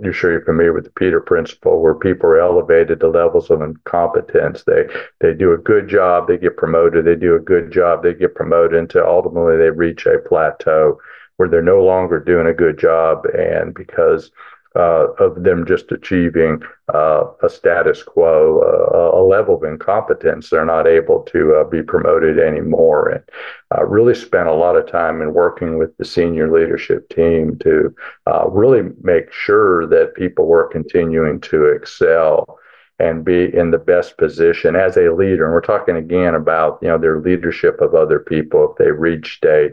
you're 0.00 0.12
sure 0.12 0.32
you're 0.32 0.44
familiar 0.44 0.72
with 0.72 0.84
the 0.84 0.90
Peter 0.90 1.20
principle, 1.20 1.80
where 1.80 1.94
people 1.94 2.28
are 2.28 2.40
elevated 2.40 3.00
to 3.00 3.08
levels 3.08 3.50
of 3.50 3.62
incompetence. 3.62 4.64
They 4.64 4.86
they 5.20 5.32
do 5.34 5.52
a 5.52 5.58
good 5.58 5.88
job, 5.88 6.26
they 6.28 6.38
get 6.38 6.56
promoted. 6.56 7.04
They 7.04 7.14
do 7.16 7.36
a 7.36 7.40
good 7.40 7.70
job, 7.72 8.02
they 8.02 8.14
get 8.14 8.34
promoted 8.34 8.78
until 8.78 9.06
ultimately 9.06 9.56
they 9.56 9.70
reach 9.70 10.06
a 10.06 10.18
plateau 10.18 10.98
where 11.36 11.48
they're 11.48 11.62
no 11.62 11.84
longer 11.84 12.20
doing 12.20 12.46
a 12.46 12.54
good 12.54 12.78
job, 12.78 13.26
and 13.26 13.74
because 13.74 14.30
uh, 14.76 15.12
of 15.18 15.42
them 15.44 15.64
just 15.66 15.92
achieving 15.92 16.60
uh, 16.92 17.24
a 17.42 17.48
status 17.48 18.02
quo, 18.02 18.60
uh, 18.60 19.18
a 19.18 19.22
level 19.22 19.54
of 19.54 19.62
incompetence. 19.62 20.50
They're 20.50 20.64
not 20.64 20.86
able 20.86 21.22
to 21.22 21.54
uh, 21.54 21.64
be 21.64 21.82
promoted 21.82 22.38
anymore. 22.38 23.08
And 23.08 23.22
I 23.70 23.82
really 23.82 24.14
spent 24.14 24.48
a 24.48 24.54
lot 24.54 24.76
of 24.76 24.90
time 24.90 25.22
in 25.22 25.32
working 25.32 25.78
with 25.78 25.96
the 25.96 26.04
senior 26.04 26.52
leadership 26.52 27.08
team 27.08 27.56
to 27.60 27.94
uh, 28.26 28.48
really 28.48 28.90
make 29.02 29.32
sure 29.32 29.86
that 29.86 30.14
people 30.16 30.46
were 30.46 30.68
continuing 30.68 31.40
to 31.42 31.66
excel 31.66 32.58
and 32.98 33.24
be 33.24 33.54
in 33.54 33.70
the 33.70 33.78
best 33.78 34.16
position 34.18 34.76
as 34.76 34.96
a 34.96 35.12
leader. 35.12 35.44
And 35.44 35.52
we're 35.52 35.60
talking 35.60 35.96
again 35.96 36.34
about 36.34 36.78
you 36.80 36.88
know 36.88 36.98
their 36.98 37.20
leadership 37.20 37.80
of 37.80 37.94
other 37.94 38.20
people 38.20 38.70
if 38.70 38.78
they 38.78 38.90
reached 38.90 39.44
a 39.44 39.70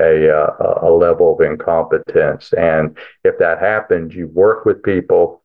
a, 0.00 0.28
uh, 0.30 0.78
a 0.82 0.90
level 0.90 1.34
of 1.34 1.40
incompetence. 1.40 2.52
And 2.52 2.96
if 3.22 3.38
that 3.38 3.60
happens, 3.60 4.14
you 4.14 4.28
work 4.28 4.64
with 4.64 4.82
people. 4.82 5.42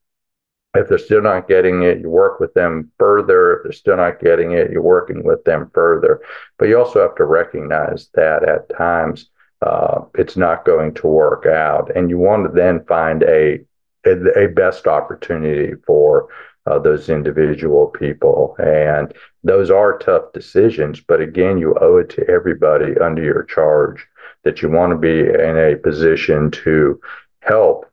If 0.75 0.87
they're 0.87 0.97
still 0.97 1.21
not 1.21 1.47
getting 1.47 1.83
it, 1.83 1.99
you 1.99 2.09
work 2.09 2.39
with 2.39 2.53
them 2.53 2.91
further. 2.99 3.57
If 3.57 3.63
they're 3.63 3.71
still 3.71 3.97
not 3.97 4.19
getting 4.19 4.51
it, 4.51 4.71
you're 4.71 4.81
working 4.81 5.23
with 5.23 5.43
them 5.43 5.71
further. 5.73 6.21
But 6.57 6.67
you 6.67 6.77
also 6.77 7.01
have 7.01 7.15
to 7.15 7.25
recognize 7.25 8.09
that 8.13 8.47
at 8.47 8.69
times 8.75 9.29
uh, 9.61 10.01
it's 10.15 10.37
not 10.37 10.65
going 10.65 10.93
to 10.93 11.07
work 11.07 11.45
out, 11.45 11.95
and 11.95 12.09
you 12.09 12.17
want 12.17 12.45
to 12.45 12.53
then 12.53 12.85
find 12.85 13.23
a 13.23 13.59
a, 14.05 14.45
a 14.45 14.47
best 14.47 14.87
opportunity 14.87 15.73
for 15.85 16.29
uh, 16.65 16.79
those 16.79 17.09
individual 17.09 17.87
people. 17.87 18.55
And 18.59 19.13
those 19.43 19.69
are 19.71 19.97
tough 19.97 20.31
decisions, 20.33 21.01
but 21.01 21.19
again, 21.19 21.57
you 21.57 21.75
owe 21.81 21.97
it 21.97 22.09
to 22.11 22.29
everybody 22.29 22.97
under 22.97 23.23
your 23.23 23.43
charge 23.43 24.07
that 24.43 24.61
you 24.61 24.69
want 24.69 24.91
to 24.91 24.97
be 24.97 25.19
in 25.19 25.57
a 25.57 25.75
position 25.75 26.51
to 26.51 26.99
help 27.41 27.85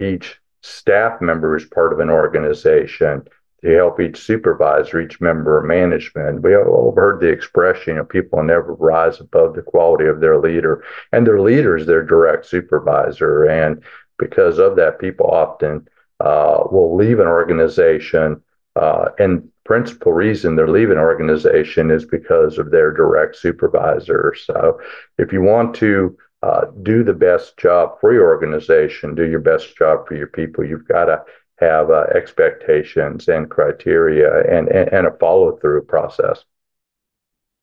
each 0.00 0.40
staff 0.62 1.20
member 1.20 1.56
as 1.56 1.64
part 1.64 1.92
of 1.92 2.00
an 2.00 2.10
organization 2.10 3.26
to 3.62 3.68
help 3.74 4.00
each 4.00 4.16
supervisor, 4.16 5.00
each 5.00 5.20
member 5.20 5.58
of 5.58 5.64
management. 5.64 6.42
We 6.42 6.56
all 6.56 6.94
heard 6.94 7.20
the 7.20 7.28
expression, 7.28 7.94
you 7.94 7.98
know, 7.98 8.04
people 8.04 8.42
never 8.42 8.74
rise 8.74 9.20
above 9.20 9.54
the 9.54 9.62
quality 9.62 10.06
of 10.06 10.20
their 10.20 10.38
leader, 10.38 10.84
and 11.12 11.26
their 11.26 11.40
leader 11.40 11.76
is 11.76 11.86
their 11.86 12.04
direct 12.04 12.46
supervisor. 12.46 13.44
And 13.44 13.82
because 14.18 14.58
of 14.58 14.76
that, 14.76 15.00
people 15.00 15.26
often 15.26 15.88
uh, 16.20 16.64
will 16.70 16.96
leave 16.96 17.18
an 17.18 17.26
organization 17.26 18.42
uh, 18.76 19.10
and 19.18 19.48
principal 19.68 20.14
reason 20.14 20.56
they're 20.56 20.66
leaving 20.66 20.96
organization 20.96 21.90
is 21.90 22.06
because 22.06 22.56
of 22.56 22.70
their 22.70 22.90
direct 22.90 23.36
supervisor. 23.36 24.34
So 24.34 24.80
if 25.18 25.30
you 25.30 25.42
want 25.42 25.76
to 25.76 26.16
uh, 26.42 26.68
do 26.82 27.04
the 27.04 27.12
best 27.12 27.58
job 27.58 28.00
for 28.00 28.14
your 28.14 28.28
organization, 28.28 29.14
do 29.14 29.28
your 29.28 29.40
best 29.40 29.76
job 29.76 30.08
for 30.08 30.14
your 30.14 30.26
people, 30.26 30.64
you've 30.64 30.88
got 30.88 31.04
to 31.04 31.22
have 31.58 31.90
uh, 31.90 32.06
expectations 32.14 33.28
and 33.28 33.50
criteria 33.50 34.40
and, 34.50 34.68
and, 34.68 34.90
and 34.90 35.06
a 35.06 35.10
follow 35.18 35.58
through 35.58 35.82
process. 35.82 36.46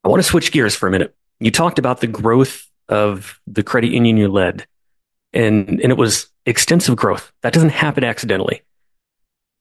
I 0.04 0.10
want 0.10 0.22
to 0.22 0.30
switch 0.30 0.52
gears 0.52 0.76
for 0.76 0.88
a 0.88 0.92
minute. 0.92 1.16
You 1.40 1.50
talked 1.50 1.80
about 1.80 2.02
the 2.02 2.08
growth 2.08 2.70
of 2.88 3.42
the 3.48 3.64
credit 3.64 3.90
union 3.90 4.16
you 4.16 4.28
led, 4.28 4.68
and, 5.34 5.82
and 5.82 5.92
it 5.92 5.98
was 5.98 6.28
extensive 6.46 6.98
growth. 6.98 7.34
That 7.42 7.54
doesn't 7.54 7.70
happen 7.70 8.04
accidentally. 8.04 8.62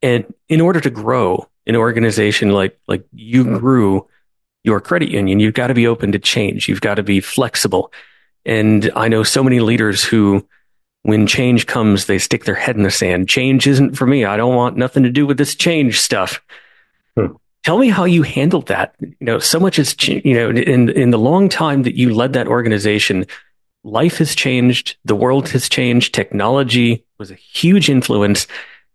And 0.03 0.27
in 0.51 0.61
order 0.61 0.83
to 0.83 0.91
grow, 0.91 1.49
an 1.67 1.77
organization 1.77 2.51
like 2.51 2.79
like 2.87 3.05
you 3.13 3.45
mm-hmm. 3.45 3.57
grew 3.59 4.09
your 4.65 4.81
credit 4.81 5.11
union, 5.11 5.41
you've 5.41 5.55
got 5.55 5.69
to 5.69 5.75
be 5.75 5.87
open 5.87 6.11
to 6.13 6.19
change. 6.19 6.69
You've 6.69 6.81
got 6.81 6.95
to 6.95 7.03
be 7.03 7.21
flexible. 7.21 7.93
And 8.47 8.91
I 8.97 9.09
know 9.09 9.23
so 9.23 9.45
many 9.45 9.61
leaders 9.61 10.03
who, 10.03 10.47
when 11.03 11.27
change 11.27 11.67
comes, 11.67 12.07
they 12.07 12.19
stick 12.19 12.45
their 12.45 12.55
head 12.55 12.77
in 12.77 12.83
the 12.83 12.91
sand. 12.91 13.29
Change 13.29 13.67
isn't 13.67 13.97
for 13.97 14.07
me. 14.07 14.25
I 14.25 14.37
don't 14.37 14.57
want 14.57 14.77
nothing 14.77 15.03
to 15.03 15.11
do 15.11 15.27
with 15.27 15.37
this 15.37 15.55
change 15.55 16.01
stuff. 16.01 16.43
Hmm. 17.15 17.35
Tell 17.63 17.79
me 17.79 17.89
how 17.89 18.05
you 18.05 18.23
handled 18.23 18.69
that. 18.69 18.95
You 19.01 19.17
know, 19.21 19.39
so 19.39 19.61
much 19.61 19.77
has, 19.77 19.95
you 20.07 20.35
know, 20.35 20.51
in, 20.51 20.91
in 20.91 21.11
the 21.11 21.19
long 21.19 21.49
time 21.49 21.83
that 21.83 21.97
you 21.97 22.15
led 22.15 22.35
that 22.35 22.49
organization, 22.49 23.27
life 23.85 24.19
has 24.19 24.35
changed. 24.35 24.97
The 25.05 25.15
world 25.15 25.49
has 25.51 25.69
changed. 25.69 26.15
Technology 26.15 27.05
was 27.19 27.31
a 27.31 27.35
huge 27.35 27.89
influence. 27.89 28.47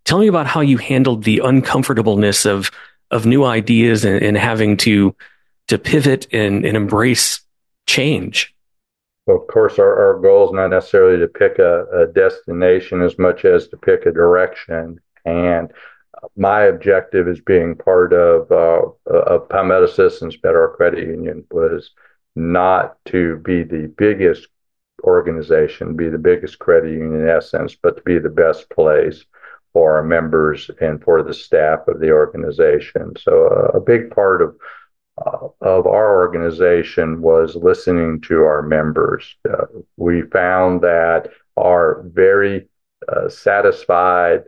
Tell 0.10 0.18
me 0.18 0.26
about 0.26 0.48
how 0.48 0.62
you 0.62 0.78
handled 0.78 1.24
the 1.24 1.38
uncomfortableness 1.38 2.44
of 2.48 2.72
of 3.12 3.28
new 3.28 3.44
ideas 3.44 4.04
and, 4.04 4.20
and 4.24 4.36
having 4.36 4.76
to 4.78 5.16
to 5.68 5.78
pivot 5.78 6.26
and, 6.34 6.66
and 6.66 6.76
embrace 6.76 7.42
change. 7.86 8.56
Well, 9.28 9.38
of 9.38 9.46
course, 9.46 9.78
our, 9.78 10.08
our 10.08 10.20
goal 10.20 10.48
is 10.48 10.54
not 10.54 10.70
necessarily 10.70 11.20
to 11.20 11.28
pick 11.28 11.60
a, 11.60 11.86
a 11.94 12.08
destination 12.08 13.04
as 13.04 13.20
much 13.20 13.46
as 13.46 13.68
to 13.68 13.78
pick 13.78 14.08
a 14.08 14.12
direction. 14.12 15.00
And 15.26 15.72
my 16.36 16.64
objective 16.64 17.28
as 17.28 17.40
being 17.40 17.76
part 17.76 18.12
of 18.12 18.52
uh, 18.52 19.12
of 19.12 19.48
Palmetto 19.50 19.86
Citizens 19.86 20.38
Better 20.38 20.74
Credit 20.76 21.06
Union 21.06 21.46
was 21.52 21.92
not 22.36 22.98
to 23.06 23.38
be 23.46 23.62
the 23.62 23.94
biggest 23.96 24.48
organization, 25.04 25.96
be 25.96 26.10
the 26.10 26.18
biggest 26.18 26.58
credit 26.58 26.94
union 26.94 27.22
in 27.22 27.30
essence, 27.30 27.76
but 27.76 27.98
to 27.98 28.02
be 28.02 28.18
the 28.18 28.28
best 28.28 28.72
place 28.72 29.24
for 29.74 29.96
our 29.96 30.04
members 30.04 30.70
and 30.82 31.04
for 31.04 31.24
the 31.24 31.34
staff 31.34 31.88
of 31.88 32.00
the 32.00 32.12
organization. 32.12 33.14
So 33.20 33.48
uh, 33.48 33.78
a 33.78 33.82
big 33.82 34.12
part 34.12 34.42
of 34.42 34.56
uh, 35.26 35.48
of 35.62 35.86
our 35.86 36.18
organization 36.18 37.22
was 37.22 37.56
listening 37.56 38.22
to 38.22 38.44
our 38.44 38.62
members. 38.62 39.36
Uh, 39.50 39.66
we 39.98 40.22
found 40.22 40.82
that 40.82 41.30
our 41.58 42.04
very 42.06 42.70
uh, 43.10 43.28
satisfied 43.28 44.44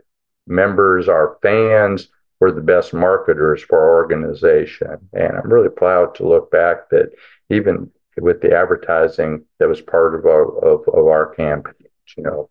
members, 0.46 1.08
our 1.08 1.36
fans, 1.42 2.08
were 2.40 2.52
the 2.52 2.60
best 2.60 2.94
marketers 2.94 3.62
for 3.62 3.78
our 3.78 3.96
organization. 3.96 4.96
And 5.12 5.36
I'm 5.36 5.52
really 5.52 5.68
proud 5.68 6.14
to 6.16 6.28
look 6.28 6.50
back 6.50 6.88
that 6.90 7.10
even 7.50 7.90
with 8.20 8.40
the 8.40 8.56
advertising 8.56 9.44
that 9.58 9.68
was 9.68 9.80
part 9.80 10.14
of 10.14 10.26
our 10.26 10.58
of, 10.58 10.88
of 10.88 11.06
our 11.06 11.34
campaign, 11.34 11.74
you 12.16 12.24
know, 12.24 12.48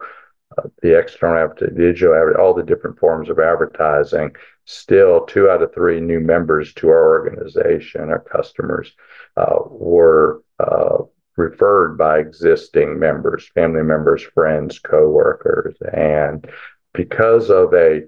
the 0.81 0.97
external 0.97 1.37
advertising, 1.37 1.77
digital, 1.77 2.33
all 2.39 2.53
the 2.53 2.63
different 2.63 2.99
forms 2.99 3.29
of 3.29 3.39
advertising 3.39 4.31
still 4.65 5.25
two 5.25 5.49
out 5.49 5.61
of 5.61 5.73
three 5.73 5.99
new 5.99 6.19
members 6.19 6.73
to 6.73 6.89
our 6.89 7.09
organization, 7.09 8.09
our 8.09 8.19
customers, 8.19 8.93
uh, 9.37 9.59
were 9.69 10.43
uh, 10.59 10.97
referred 11.37 11.97
by 11.97 12.19
existing 12.19 12.99
members, 12.99 13.49
family 13.49 13.83
members, 13.83 14.21
friends, 14.21 14.79
coworkers, 14.79 15.75
and 15.93 16.49
because 16.93 17.49
of 17.49 17.73
a, 17.73 18.01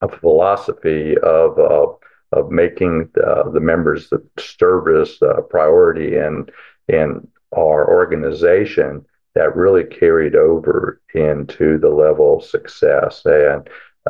a 0.00 0.08
philosophy 0.08 1.16
of 1.18 1.58
uh, 1.58 1.86
of 2.32 2.50
making 2.50 3.10
the, 3.14 3.50
the 3.52 3.60
members 3.60 4.08
the 4.08 4.22
service 4.38 5.18
priority 5.48 6.16
in 6.16 6.46
in 6.88 7.26
our 7.56 7.88
organization, 7.90 9.04
that 9.34 9.56
really 9.56 9.84
carried 9.84 10.34
over 10.34 11.00
into 11.14 11.78
the 11.78 11.88
level 11.88 12.38
of 12.38 12.44
success. 12.44 13.22
And 13.24 13.68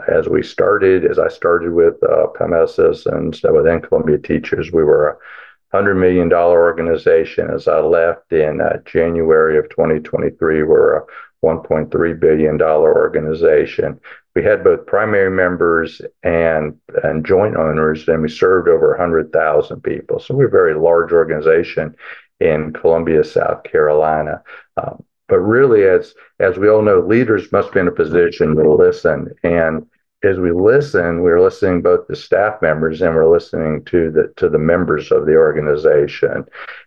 as 0.09 0.29
we 0.29 0.43
started, 0.43 1.05
as 1.05 1.19
I 1.19 1.29
started 1.29 1.73
with 1.73 2.03
uh, 2.03 2.29
PEMESIS 2.39 3.07
and 3.07 3.39
within 3.55 3.83
Columbia 3.83 4.19
Teachers, 4.19 4.73
we 4.73 4.85
were 4.85 5.09
a 5.09 5.77
$100 5.77 5.99
million 5.99 6.33
organization. 6.33 7.51
As 7.51 7.69
I 7.69 7.81
left 7.81 8.33
in 8.33 8.61
uh, 8.61 8.79
January 8.85 9.59
of 9.59 9.69
2023, 9.71 10.63
we're 10.63 10.97
a 10.97 11.05
$1.3 11.45 12.21
billion 12.21 12.61
organization. 12.61 14.01
We 14.35 14.45
had 14.45 14.63
both 14.63 14.87
primary 14.87 15.31
members 15.31 16.01
and, 16.23 16.77
and 17.03 17.27
joint 17.27 17.57
owners, 17.57 18.07
and 18.09 18.23
we 18.23 18.29
served 18.29 18.69
over 18.69 18.91
100,000 18.91 19.81
people. 19.83 20.21
So 20.21 20.35
we're 20.35 20.47
a 20.47 20.51
very 20.51 20.75
large 20.75 21.13
organization 21.13 21.97
in 22.39 22.73
Columbia, 22.73 23.25
South 23.25 23.65
Carolina. 23.65 24.43
Um, 24.77 25.03
but 25.31 25.39
really, 25.39 25.85
as 25.85 26.15
as 26.41 26.59
we 26.59 26.69
all 26.69 26.83
know, 26.83 27.01
leaders 27.01 27.51
must 27.53 27.73
be 27.73 27.81
in 27.81 27.89
a 27.89 27.93
position 27.93 28.57
to 28.57 28.75
listen. 28.75 29.33
And 29.45 29.87
as 30.23 30.39
we 30.39 30.51
listen, 30.51 31.23
we're 31.23 31.41
listening 31.41 31.81
both 31.81 32.07
to 32.09 32.17
staff 32.17 32.61
members 32.61 33.01
and 33.01 33.15
we're 33.15 33.33
listening 33.33 33.85
to 33.87 34.11
the 34.11 34.33
to 34.37 34.51
the 34.51 34.59
members 34.59 35.11
of 35.13 35.25
the 35.25 35.37
organization. 35.37 36.45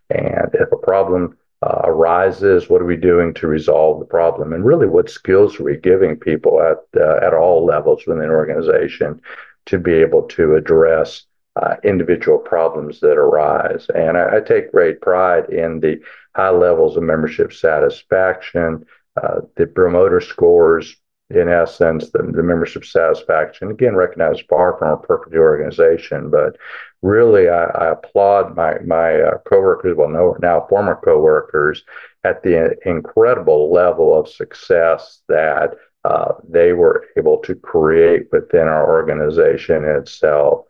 And 0.10 0.50
if 0.54 0.72
a 0.72 0.78
problem 0.78 1.38
uh, 1.64 1.82
arises, 1.86 2.70
what 2.70 2.82
are 2.82 2.86
we 2.86 2.98
doing 2.98 3.34
to 3.36 3.48
resolve 3.48 4.00
the 4.00 4.06
problem? 4.06 4.52
And 4.52 4.66
really, 4.66 4.88
what 4.88 5.10
skills 5.10 5.58
are 5.60 5.64
we 5.64 5.78
giving 5.78 6.18
people 6.18 6.62
at 6.62 6.80
uh, 7.02 7.26
at 7.26 7.34
all 7.34 7.66
levels 7.66 8.06
within 8.06 8.26
an 8.26 8.30
organization 8.30 9.22
to 9.68 9.80
be 9.80 9.94
able 9.94 10.24
to 10.24 10.56
address 10.56 11.26
uh, 11.56 11.76
individual 11.84 12.38
problems 12.38 13.00
that 13.00 13.18
arise? 13.18 13.88
And 13.94 14.18
I, 14.18 14.38
I, 14.38 14.40
take 14.40 14.72
great 14.72 15.02
pride 15.02 15.50
in 15.50 15.80
the 15.80 16.00
high 16.36 16.50
levels 16.50 16.98
of 16.98 17.04
membership 17.04 17.54
satisfaction, 17.54 18.86
uh, 19.22 19.42
the 19.56 19.68
promoter 19.68 20.22
scores. 20.22 20.96
In 21.30 21.50
essence, 21.50 22.12
the, 22.12 22.22
the 22.22 22.44
membership 22.44 22.86
satisfaction, 22.86 23.72
again, 23.72 23.96
recognized 23.96 24.44
far 24.48 24.78
from 24.78 24.92
a 24.92 24.98
perfect 24.98 25.36
organization, 25.36 26.30
but 26.30 26.58
really, 27.02 27.50
I, 27.50 27.64
I 27.66 27.92
applaud 27.92 28.56
my 28.56 28.78
my 28.80 29.20
uh, 29.20 29.38
coworkers, 29.50 29.96
well, 29.98 30.10
no, 30.10 30.36
now 30.42 30.68
former 30.70 31.00
coworkers, 31.04 31.84
at 32.24 32.44
the 32.44 32.76
incredible 32.86 33.72
level 33.72 34.18
of 34.18 34.30
success 34.30 35.22
that 35.28 35.76
uh, 36.06 36.34
they 36.48 36.74
were 36.74 37.06
able 37.18 37.38
to 37.40 37.56
create 37.56 38.28
within 38.32 38.68
our 38.68 38.92
organization 38.92 39.86
itself. 39.86 40.66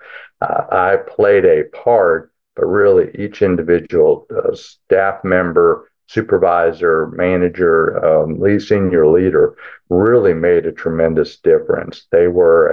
I 0.71 0.97
played 1.07 1.45
a 1.45 1.63
part, 1.75 2.31
but 2.55 2.65
really 2.65 3.11
each 3.15 3.41
individual 3.41 4.27
uh, 4.35 4.55
staff 4.55 5.23
member, 5.23 5.89
supervisor, 6.07 7.07
manager, 7.07 8.03
um, 8.05 8.39
lead 8.39 8.61
senior 8.61 9.07
leader 9.07 9.55
really 9.89 10.33
made 10.33 10.65
a 10.65 10.71
tremendous 10.71 11.37
difference. 11.37 12.07
They 12.11 12.27
were 12.27 12.67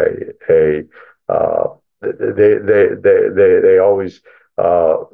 a 0.49 0.53
a 0.53 1.33
uh, 1.33 1.69
they, 2.03 2.59
they, 2.59 2.89
they, 3.01 3.29
they, 3.35 3.61
they 3.61 3.79
always 3.79 4.23
uh, 4.59 5.05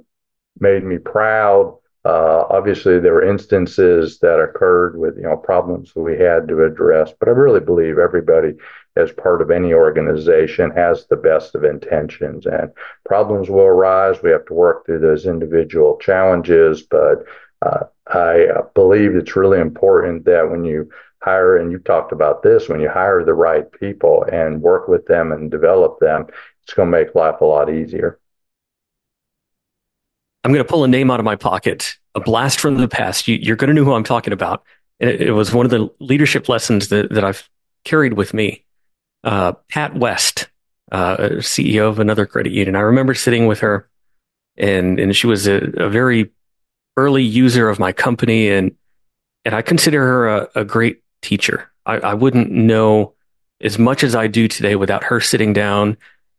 made 0.61 0.85
me 0.85 0.99
proud. 0.99 1.79
Uh, 2.05 2.45
obviously, 2.51 3.01
there 3.01 3.15
were 3.15 3.29
instances 3.29 4.19
that 4.21 4.39
occurred 4.41 4.97
with 4.97 5.17
you 5.17 5.25
know 5.25 5.37
problems 5.37 5.95
we 5.97 6.17
had 6.19 6.47
to 6.49 6.65
address, 6.65 7.13
but 7.19 7.29
I 7.29 7.33
really 7.33 7.61
believe 7.61 7.99
everybody, 7.99 8.55
as 8.97 9.13
part 9.13 9.43
of 9.43 9.51
any 9.51 9.73
organization, 9.73 10.71
has 10.71 11.07
the 11.07 11.17
best 11.17 11.55
of 11.55 11.65
intentions, 11.65 12.47
and 12.47 12.71
problems 13.05 13.51
will 13.51 13.61
arise. 13.61 14.23
We 14.23 14.31
have 14.31 14.47
to 14.47 14.55
work 14.55 14.87
through 14.87 15.01
those 15.01 15.27
individual 15.27 15.99
challenges, 15.99 16.83
but 16.83 17.25
uh, 17.63 17.85
I 18.09 18.49
believe 18.75 19.15
it's 19.15 19.37
really 19.37 19.61
important 19.61 20.25
that 20.27 20.51
when 20.51 20.65
you 20.65 20.91
hire, 21.23 21.57
and 21.57 21.73
you've 21.73 21.85
talked 21.85 22.13
about 22.13 22.43
this, 22.43 22.69
when 22.69 22.81
you 22.81 22.89
hire 22.89 23.25
the 23.25 23.35
right 23.35 23.71
people 23.73 24.25
and 24.31 24.63
work 24.63 24.89
with 24.89 25.07
them 25.07 25.33
and 25.33 25.51
develop 25.51 25.99
them, 25.99 26.27
it's 26.63 26.75
going 26.75 26.91
to 26.91 26.99
make 26.99 27.15
life 27.15 27.41
a 27.41 27.45
lot 27.45 27.69
easier. 27.69 28.19
I'm 30.45 30.53
going 30.53 30.65
to 30.65 30.71
pull 30.71 30.85
a 30.85 30.89
name 30.89 31.11
out 31.11 31.19
of 31.19 31.25
my 31.25 31.35
pocket, 31.35 31.97
a 32.15 32.21
blast 32.21 32.61
from 32.61 32.77
the 32.77 32.87
past. 32.87 33.27
You, 33.27 33.53
are 33.53 33.57
going 33.57 33.69
to 33.69 33.75
know 33.75 33.85
who 33.85 33.95
I'm 33.95 34.05
talking 34.05 34.33
about. 34.33 34.63
It, 35.01 35.23
it, 35.23 35.33
was 35.33 35.53
one 35.53 35.67
of 35.67 35.71
the 35.71 35.91
leadership 35.99 36.49
lessons 36.49 36.89
that, 36.89 37.13
that 37.13 37.25
I've 37.25 37.49
carried 37.85 38.13
with 38.13 38.33
me. 38.33 38.65
Uh, 39.27 39.53
Pat 39.69 39.95
West, 39.95 40.49
uh, 40.91 41.17
CEO 41.41 41.89
of 41.89 41.99
another 41.99 42.25
credit 42.25 42.53
union. 42.53 42.77
I 42.77 42.81
remember 42.81 43.13
sitting 43.13 43.47
with 43.47 43.61
her, 43.61 43.91
and 44.57 44.99
and 44.99 45.15
she 45.15 45.27
was 45.27 45.47
a, 45.47 45.57
a 45.77 45.91
very 45.91 46.31
early 46.97 47.23
user 47.23 47.69
of 47.69 47.79
my 47.79 47.93
company, 47.93 48.49
and 48.49 48.75
and 49.45 49.55
I 49.55 49.61
consider 49.61 50.03
her 50.03 50.29
a, 50.29 50.49
a 50.55 50.65
great 50.65 51.03
teacher. 51.21 51.71
I, 51.85 51.99
I 51.99 52.15
wouldn't 52.15 52.51
know 52.51 53.13
as 53.61 53.79
much 53.79 54.03
as 54.03 54.15
I 54.15 54.29
do 54.29 54.49
today 54.49 54.77
without 54.77 55.05
her 55.05 55.21
sitting 55.21 55.53
down 55.53 55.99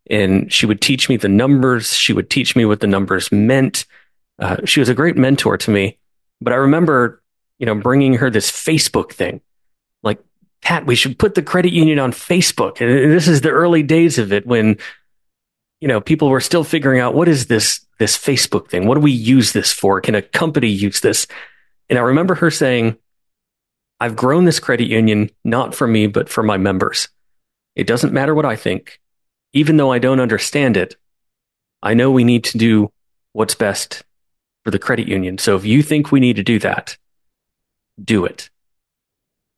and 0.10 0.52
she 0.52 0.66
would 0.66 0.82
teach 0.82 1.10
me 1.10 1.18
the 1.18 1.30
numbers. 1.30 1.94
She 1.94 2.14
would 2.14 2.30
teach 2.30 2.56
me 2.56 2.66
what 2.66 2.80
the 2.80 2.88
numbers 2.88 3.32
meant. 3.32 3.86
Uh, 4.40 4.58
she 4.66 4.80
was 4.80 4.90
a 4.90 4.94
great 4.94 5.18
mentor 5.18 5.58
to 5.58 5.72
me. 5.72 5.98
But 6.42 6.54
I 6.54 6.58
remember, 6.58 7.22
you 7.60 7.66
know, 7.66 7.76
bringing 7.76 8.14
her 8.16 8.30
this 8.30 8.52
Facebook 8.52 9.12
thing. 9.12 9.42
Pat, 10.62 10.86
we 10.86 10.96
should 10.96 11.20
put 11.20 11.36
the 11.36 11.42
credit 11.42 11.72
union 11.72 12.00
on 12.00 12.12
Facebook. 12.12 12.82
And 12.82 13.12
this 13.12 13.28
is 13.28 13.42
the 13.42 13.50
early 13.50 13.84
days 13.84 14.18
of 14.18 14.34
it 14.34 14.46
when, 14.46 14.78
you 15.80 15.88
know, 15.88 16.02
people 16.02 16.30
were 16.30 16.42
still 16.42 16.64
figuring 16.64 17.00
out 17.00 17.14
what 17.14 17.28
is 17.28 17.48
this 17.48 17.86
this 18.00 18.18
Facebook 18.18 18.70
thing? 18.70 18.86
What 18.86 18.96
do 18.96 19.02
we 19.02 19.12
use 19.12 19.54
this 19.54 19.72
for? 19.72 20.02
Can 20.02 20.14
a 20.14 20.22
company 20.22 20.68
use 20.68 21.00
this? 21.00 21.26
And 21.90 21.98
I 21.98 22.04
remember 22.04 22.36
her 22.36 22.52
saying, 22.52 22.98
I've 24.00 24.16
grown 24.16 24.46
this 24.46 24.60
credit 24.60 24.88
union 24.88 25.32
not 25.44 25.74
for 25.74 25.88
me, 25.88 26.06
but 26.06 26.30
for 26.30 26.44
my 26.44 26.58
members. 26.58 27.08
It 27.76 27.88
doesn't 27.88 28.14
matter 28.14 28.36
what 28.36 28.46
I 28.46 28.56
think 28.56 29.00
even 29.54 29.78
though 29.78 29.92
I 29.92 30.00
don't 30.00 30.20
understand 30.20 30.78
it, 30.78 30.96
I 31.82 31.94
know 31.94 32.12
we 32.12 32.24
need 32.24 32.44
to 32.46 32.58
do 32.58 32.92
what's 33.34 33.56
best 33.56 34.04
for 34.64 34.72
the 34.72 34.80
credit 34.80 35.08
union. 35.08 35.38
So 35.38 35.56
if 35.56 35.66
you 35.66 35.82
think 35.82 36.12
we 36.12 36.20
need 36.20 36.36
to 36.36 36.44
do 36.44 36.60
that, 36.60 36.98
do 38.04 38.26
it. 38.26 38.50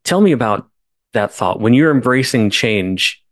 Tell 0.03 0.21
me 0.21 0.31
about 0.31 0.69
that 1.13 1.32
thought. 1.32 1.60
When 1.60 1.74
you're 1.74 1.91
embracing 1.91 2.50
change, 2.50 3.24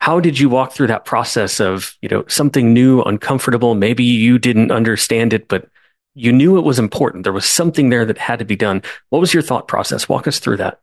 how 0.00 0.20
did 0.20 0.38
you 0.38 0.48
walk 0.48 0.72
through 0.72 0.88
that 0.88 1.04
process 1.04 1.60
of, 1.60 1.96
you 2.02 2.08
know, 2.08 2.24
something 2.28 2.72
new, 2.72 3.02
uncomfortable? 3.02 3.74
Maybe 3.74 4.04
you 4.04 4.38
didn't 4.38 4.70
understand 4.70 5.32
it, 5.32 5.48
but 5.48 5.68
you 6.14 6.32
knew 6.32 6.58
it 6.58 6.64
was 6.64 6.78
important. 6.78 7.24
There 7.24 7.32
was 7.32 7.46
something 7.46 7.90
there 7.90 8.04
that 8.04 8.18
had 8.18 8.38
to 8.38 8.44
be 8.44 8.56
done. 8.56 8.82
What 9.10 9.20
was 9.20 9.34
your 9.34 9.42
thought 9.42 9.68
process? 9.68 10.08
Walk 10.08 10.26
us 10.26 10.38
through 10.38 10.58
that. 10.58 10.80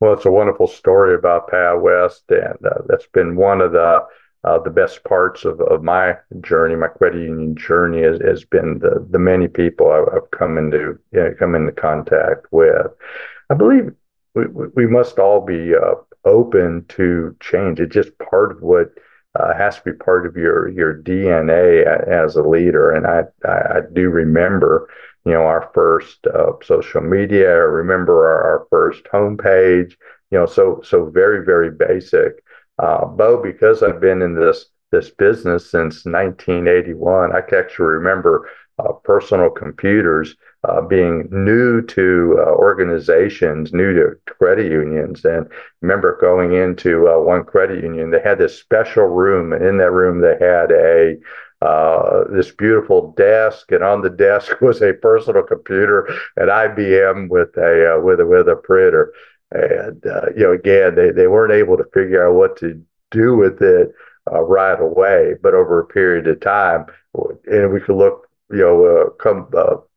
Well, 0.00 0.14
it's 0.14 0.26
a 0.26 0.32
wonderful 0.32 0.66
story 0.66 1.14
about 1.14 1.48
Pat 1.48 1.80
West, 1.80 2.24
and 2.28 2.58
uh, 2.66 2.82
that's 2.86 3.06
been 3.06 3.36
one 3.36 3.60
of 3.60 3.72
the 3.72 4.04
uh, 4.44 4.58
the 4.58 4.70
best 4.70 5.04
parts 5.04 5.44
of, 5.44 5.60
of 5.60 5.84
my 5.84 6.16
journey, 6.40 6.74
my 6.74 6.88
credit 6.88 7.22
union 7.22 7.54
journey, 7.54 8.02
has, 8.02 8.20
has 8.20 8.44
been 8.44 8.80
the 8.80 9.06
the 9.10 9.18
many 9.18 9.46
people 9.46 9.92
I've, 9.92 10.28
come 10.32 10.58
into 10.58 10.98
you 11.12 11.20
know, 11.20 11.34
come 11.38 11.54
into 11.54 11.70
contact 11.70 12.46
with. 12.50 12.88
I 13.50 13.54
believe 13.54 13.92
we, 14.34 14.44
we 14.74 14.86
must 14.86 15.18
all 15.18 15.40
be 15.44 15.74
uh, 15.74 15.94
open 16.24 16.84
to 16.88 17.36
change. 17.40 17.80
It's 17.80 17.94
just 17.94 18.16
part 18.18 18.52
of 18.52 18.62
what 18.62 18.90
uh, 19.38 19.54
has 19.54 19.76
to 19.76 19.82
be 19.84 19.92
part 19.92 20.26
of 20.26 20.36
your 20.36 20.68
your 20.68 21.02
DNA 21.02 21.86
as 22.08 22.36
a 22.36 22.42
leader. 22.42 22.90
And 22.92 23.06
I 23.06 23.24
I, 23.48 23.78
I 23.78 23.80
do 23.92 24.08
remember, 24.10 24.88
you 25.24 25.32
know, 25.32 25.42
our 25.42 25.70
first 25.74 26.26
uh, 26.26 26.52
social 26.62 27.00
media. 27.00 27.48
I 27.50 27.64
remember 27.80 28.26
our, 28.26 28.42
our 28.60 28.66
first 28.70 29.04
homepage. 29.12 29.92
You 30.30 30.38
know, 30.38 30.46
so 30.46 30.80
so 30.84 31.06
very 31.10 31.44
very 31.44 31.70
basic. 31.70 32.42
Uh, 32.78 33.04
Bo, 33.06 33.42
because 33.42 33.82
I've 33.82 34.00
been 34.00 34.22
in 34.22 34.34
this 34.34 34.66
this 34.90 35.10
business 35.10 35.70
since 35.70 36.04
1981, 36.04 37.34
I 37.34 37.40
can 37.40 37.58
actually 37.58 37.86
remember 37.86 38.48
uh, 38.78 38.92
personal 39.04 39.50
computers 39.50 40.36
uh, 40.68 40.80
being 40.80 41.28
new 41.30 41.82
to 41.82 42.36
uh, 42.38 42.50
organizations, 42.50 43.72
new 43.72 43.92
to 43.94 44.16
credit 44.34 44.70
unions. 44.70 45.24
And 45.24 45.48
remember 45.80 46.18
going 46.20 46.52
into 46.54 47.08
uh, 47.08 47.18
one 47.18 47.44
credit 47.44 47.82
union, 47.82 48.10
they 48.10 48.20
had 48.20 48.38
this 48.38 48.58
special 48.58 49.04
room, 49.06 49.52
and 49.52 49.64
in 49.64 49.78
that 49.78 49.90
room 49.90 50.20
they 50.20 50.36
had 50.44 50.70
a 50.70 51.16
uh, 51.60 52.24
this 52.32 52.50
beautiful 52.50 53.12
desk, 53.12 53.70
and 53.70 53.84
on 53.84 54.02
the 54.02 54.10
desk 54.10 54.60
was 54.60 54.82
a 54.82 54.92
personal 54.94 55.42
computer, 55.42 56.06
an 56.36 56.48
IBM 56.48 57.28
with 57.28 57.56
a 57.56 57.96
uh, 57.96 58.00
with 58.00 58.20
a 58.20 58.26
with 58.26 58.48
a 58.48 58.56
printer. 58.56 59.12
And, 59.52 60.04
uh, 60.06 60.26
you 60.34 60.44
know, 60.44 60.52
again, 60.52 60.94
they, 60.94 61.10
they 61.10 61.26
weren't 61.26 61.52
able 61.52 61.76
to 61.76 61.84
figure 61.92 62.26
out 62.26 62.34
what 62.34 62.56
to 62.58 62.82
do 63.10 63.36
with 63.36 63.60
it. 63.60 63.92
right 64.30 64.80
away, 64.80 65.34
but 65.42 65.52
over 65.54 65.80
a 65.80 65.86
period 65.86 66.26
of 66.26 66.40
time, 66.40 66.86
and 67.46 67.70
we 67.72 67.80
could 67.80 67.96
look, 67.96 68.28
you 68.50 68.58
know, 68.58 69.10
come 69.20 69.46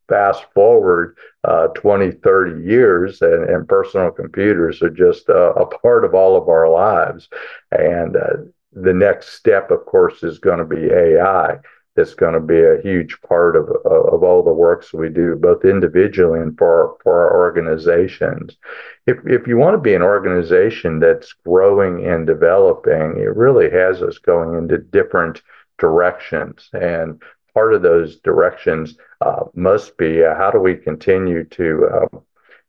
fast 0.08 0.46
forward 0.54 1.18
uh, 1.44 1.68
20, 1.70 2.12
30 2.12 2.68
years, 2.68 3.22
and, 3.22 3.50
and 3.50 3.68
personal 3.68 4.12
computers 4.12 4.82
are 4.82 4.90
just 4.90 5.30
uh, 5.30 5.54
a 5.54 5.66
part 5.66 6.06
of 6.06 6.14
all 6.14 6.36
of 6.36 6.48
our 6.48 6.70
lives. 6.70 7.30
And 7.72 8.16
uh, 8.16 8.38
the 8.74 8.94
next 8.94 9.30
step, 9.30 9.72
of 9.72 9.86
course, 9.86 10.24
is 10.24 10.40
going 10.40 10.60
to 10.60 10.66
be 10.66 10.86
AI. 10.92 11.58
That's 11.96 12.14
going 12.14 12.34
to 12.34 12.42
be 12.42 12.60
a 12.60 12.82
huge 12.82 13.18
part 13.22 13.56
of, 13.56 13.70
of 13.86 14.22
all 14.22 14.44
the 14.44 14.52
works 14.52 14.92
we 14.92 15.08
do, 15.08 15.38
both 15.38 15.64
individually 15.64 16.42
and 16.42 16.58
for, 16.58 16.98
for 17.02 17.14
our 17.14 17.38
organizations. 17.38 18.58
If, 19.08 19.20
if 19.26 19.48
you 19.48 19.56
want 19.56 19.76
to 19.76 19.82
be 19.82 19.94
an 19.94 20.02
organization 20.02 21.00
that's 21.00 21.34
growing 21.46 22.06
and 22.06 22.28
developing, 22.28 23.18
it 23.18 23.34
really 23.36 23.72
has 23.72 24.02
us 24.02 24.18
going 24.18 24.58
into 24.58 24.78
different 24.78 25.42
directions. 25.78 26.70
And 26.74 27.22
part 27.56 27.74
of 27.74 27.82
those 27.82 28.18
directions 28.18 28.96
uh, 29.22 29.46
must 29.56 29.98
be 29.98 30.24
uh, 30.24 30.36
how 30.36 30.52
do 30.52 30.60
we 30.60 30.76
continue 30.76 31.44
to 31.46 31.90
um, 31.92 32.22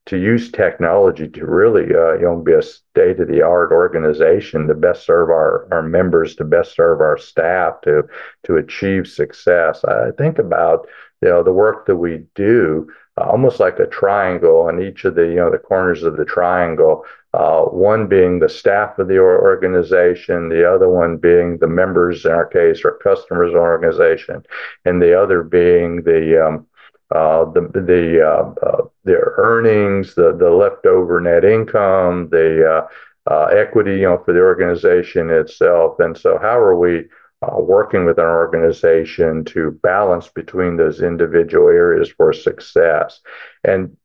to 0.06 0.16
use 0.16 0.52
technology 0.52 1.28
to 1.28 1.44
really 1.44 1.94
uh, 1.94 2.14
you 2.14 2.22
know 2.22 2.36
be 2.36 2.52
a 2.52 2.62
state 2.62 3.20
of 3.20 3.28
the 3.28 3.42
art 3.42 3.72
organization 3.72 4.66
to 4.66 4.74
best 4.74 5.04
serve 5.04 5.28
our, 5.28 5.68
our 5.72 5.82
members 5.82 6.36
to 6.36 6.44
best 6.44 6.74
serve 6.74 7.00
our 7.00 7.18
staff 7.18 7.80
to 7.82 8.04
to 8.44 8.56
achieve 8.56 9.06
success? 9.06 9.84
I 9.84 10.12
think 10.16 10.38
about 10.38 10.86
you 11.20 11.28
know 11.28 11.42
the 11.42 11.52
work 11.52 11.86
that 11.86 11.96
we 11.96 12.24
do 12.34 12.86
uh, 12.88 12.92
almost 13.22 13.60
like 13.60 13.78
a 13.78 13.86
triangle 13.86 14.68
and 14.68 14.82
each 14.82 15.04
of 15.04 15.14
the 15.14 15.22
you 15.22 15.36
know 15.36 15.50
the 15.50 15.58
corners 15.58 16.02
of 16.02 16.16
the 16.16 16.24
triangle 16.24 17.04
uh, 17.34 17.62
one 17.62 18.06
being 18.06 18.38
the 18.38 18.48
staff 18.48 18.98
of 18.98 19.08
the 19.08 19.18
organization 19.18 20.48
the 20.48 20.70
other 20.70 20.88
one 20.88 21.16
being 21.16 21.58
the 21.58 21.66
members 21.66 22.24
in 22.24 22.32
our 22.32 22.46
case 22.46 22.82
or 22.84 22.98
customers 23.02 23.54
organization 23.54 24.42
and 24.84 25.00
the 25.00 25.18
other 25.18 25.42
being 25.42 26.02
the 26.02 26.46
um, 26.46 26.66
uh, 27.14 27.44
the 27.52 27.60
the 27.72 28.20
uh, 28.20 28.66
uh, 28.66 28.82
their 29.04 29.34
earnings, 29.36 30.14
the 30.14 30.36
the 30.36 30.50
leftover 30.50 31.20
net 31.20 31.44
income, 31.44 32.28
the 32.30 32.88
uh, 33.30 33.44
equity, 33.46 33.96
you 33.96 34.02
know, 34.02 34.18
for 34.24 34.32
the 34.32 34.40
organization 34.40 35.30
itself. 35.30 36.00
And 36.00 36.16
so, 36.16 36.38
how 36.38 36.58
are 36.58 36.76
we 36.76 37.04
working 37.42 38.04
with 38.04 38.18
an 38.18 38.24
organization 38.24 39.44
to 39.44 39.78
balance 39.82 40.28
between 40.28 40.76
those 40.76 41.02
individual 41.02 41.68
areas 41.68 42.10
for 42.10 42.32
success? 42.32 43.20
And 43.64 43.96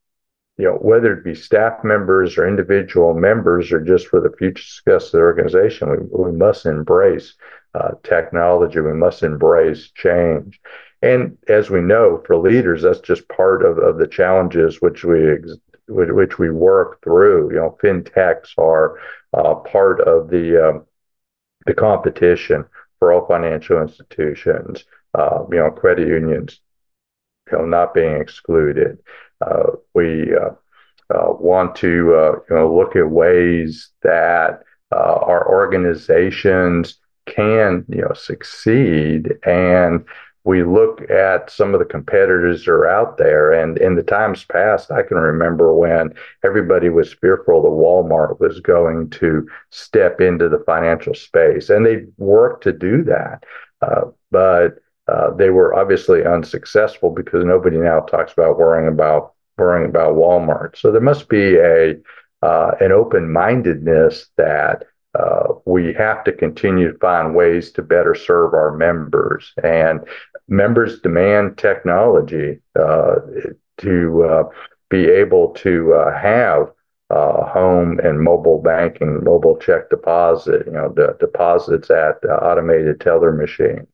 you 0.57 0.65
know, 0.65 0.75
whether 0.75 1.13
it 1.13 1.23
be 1.23 1.33
staff 1.33 1.83
members 1.83 2.37
or 2.37 2.47
individual 2.47 3.13
members 3.13 3.71
or 3.71 3.81
just 3.81 4.07
for 4.07 4.19
the 4.19 4.35
future 4.37 4.63
success 4.63 5.05
of 5.07 5.11
the 5.13 5.17
organization, 5.19 5.89
we, 5.89 6.25
we 6.25 6.31
must 6.31 6.65
embrace 6.65 7.33
uh, 7.73 7.91
technology. 8.03 8.79
We 8.79 8.93
must 8.93 9.23
embrace 9.23 9.89
change. 9.95 10.59
And 11.01 11.37
as 11.47 11.69
we 11.69 11.81
know, 11.81 12.21
for 12.27 12.37
leaders, 12.37 12.83
that's 12.83 12.99
just 12.99 13.27
part 13.29 13.63
of, 13.65 13.79
of 13.79 13.97
the 13.97 14.07
challenges 14.07 14.81
which 14.81 15.03
we 15.03 15.31
ex- 15.31 15.57
which 15.87 16.37
we 16.37 16.51
work 16.51 17.01
through. 17.03 17.51
You 17.51 17.57
know, 17.57 17.77
fintechs 17.83 18.49
are 18.57 18.99
uh, 19.33 19.55
part 19.55 20.01
of 20.01 20.29
the 20.29 20.69
um, 20.69 20.85
the 21.65 21.73
competition 21.73 22.65
for 23.01 23.11
all 23.11 23.25
financial 23.25 23.81
institutions. 23.81 24.85
Uh, 25.15 25.43
you 25.51 25.57
know, 25.57 25.71
credit 25.71 26.07
unions, 26.07 26.61
you 27.51 27.57
know, 27.57 27.65
not 27.65 27.95
being 27.95 28.21
excluded. 28.21 28.99
Uh, 29.41 29.71
we 29.95 30.33
uh, 30.35 30.51
uh, 31.13 31.33
want 31.33 31.75
to 31.75 32.13
uh, 32.15 32.35
you 32.47 32.55
know 32.55 32.73
look 32.73 32.95
at 32.95 33.09
ways 33.09 33.89
that 34.03 34.61
our 34.91 35.49
organizations 35.49 36.97
can 37.25 37.83
you 37.89 38.01
know 38.01 38.13
succeed 38.13 39.33
and 39.45 40.05
we 40.43 40.63
look 40.63 41.09
at 41.09 41.51
some 41.51 41.73
of 41.73 41.79
the 41.79 41.85
competitors 41.85 42.65
that 42.65 42.71
are 42.71 42.87
out 42.87 43.17
there. 43.17 43.51
And 43.51 43.77
in 43.77 43.95
the 43.95 44.03
times 44.03 44.43
past, 44.43 44.91
I 44.91 45.03
can 45.03 45.17
remember 45.17 45.73
when 45.73 46.13
everybody 46.43 46.89
was 46.89 47.13
fearful 47.13 47.61
that 47.61 47.69
Walmart 47.69 48.39
was 48.39 48.59
going 48.59 49.09
to 49.11 49.47
step 49.69 50.19
into 50.19 50.49
the 50.49 50.63
financial 50.65 51.13
space, 51.13 51.69
and 51.69 51.85
they 51.85 52.05
worked 52.17 52.63
to 52.63 52.73
do 52.73 53.03
that. 53.03 53.43
Uh, 53.81 54.05
but 54.31 54.79
uh, 55.07 55.31
they 55.31 55.49
were 55.49 55.75
obviously 55.75 56.25
unsuccessful 56.25 57.11
because 57.11 57.43
nobody 57.43 57.77
now 57.77 57.99
talks 57.99 58.33
about 58.33 58.57
worrying 58.57 58.87
about 58.87 59.33
worrying 59.57 59.89
about 59.89 60.15
Walmart. 60.15 60.77
So 60.77 60.91
there 60.91 61.01
must 61.01 61.29
be 61.29 61.57
a 61.57 61.95
uh, 62.41 62.71
an 62.79 62.91
open 62.91 63.31
mindedness 63.31 64.27
that 64.37 64.85
uh, 65.13 65.53
we 65.65 65.93
have 65.93 66.23
to 66.23 66.31
continue 66.31 66.91
to 66.91 66.97
find 66.99 67.35
ways 67.35 67.71
to 67.71 67.81
better 67.81 68.15
serve 68.15 68.53
our 68.53 68.75
members. 68.75 69.53
And 69.61 70.01
members 70.51 70.99
demand 70.99 71.57
technology 71.57 72.59
uh, 72.77 73.15
to 73.77 74.23
uh, 74.23 74.43
be 74.89 75.05
able 75.09 75.49
to 75.53 75.93
uh, 75.93 76.15
have 76.19 76.69
uh, 77.09 77.45
home 77.45 77.99
and 78.03 78.21
mobile 78.21 78.61
banking, 78.61 79.23
mobile 79.23 79.57
check 79.57 79.89
deposit, 79.89 80.65
you 80.65 80.73
know, 80.73 80.93
the 80.93 81.15
deposits 81.19 81.89
at 81.89 82.17
automated 82.25 82.99
teller 82.99 83.31
machines. 83.31 83.87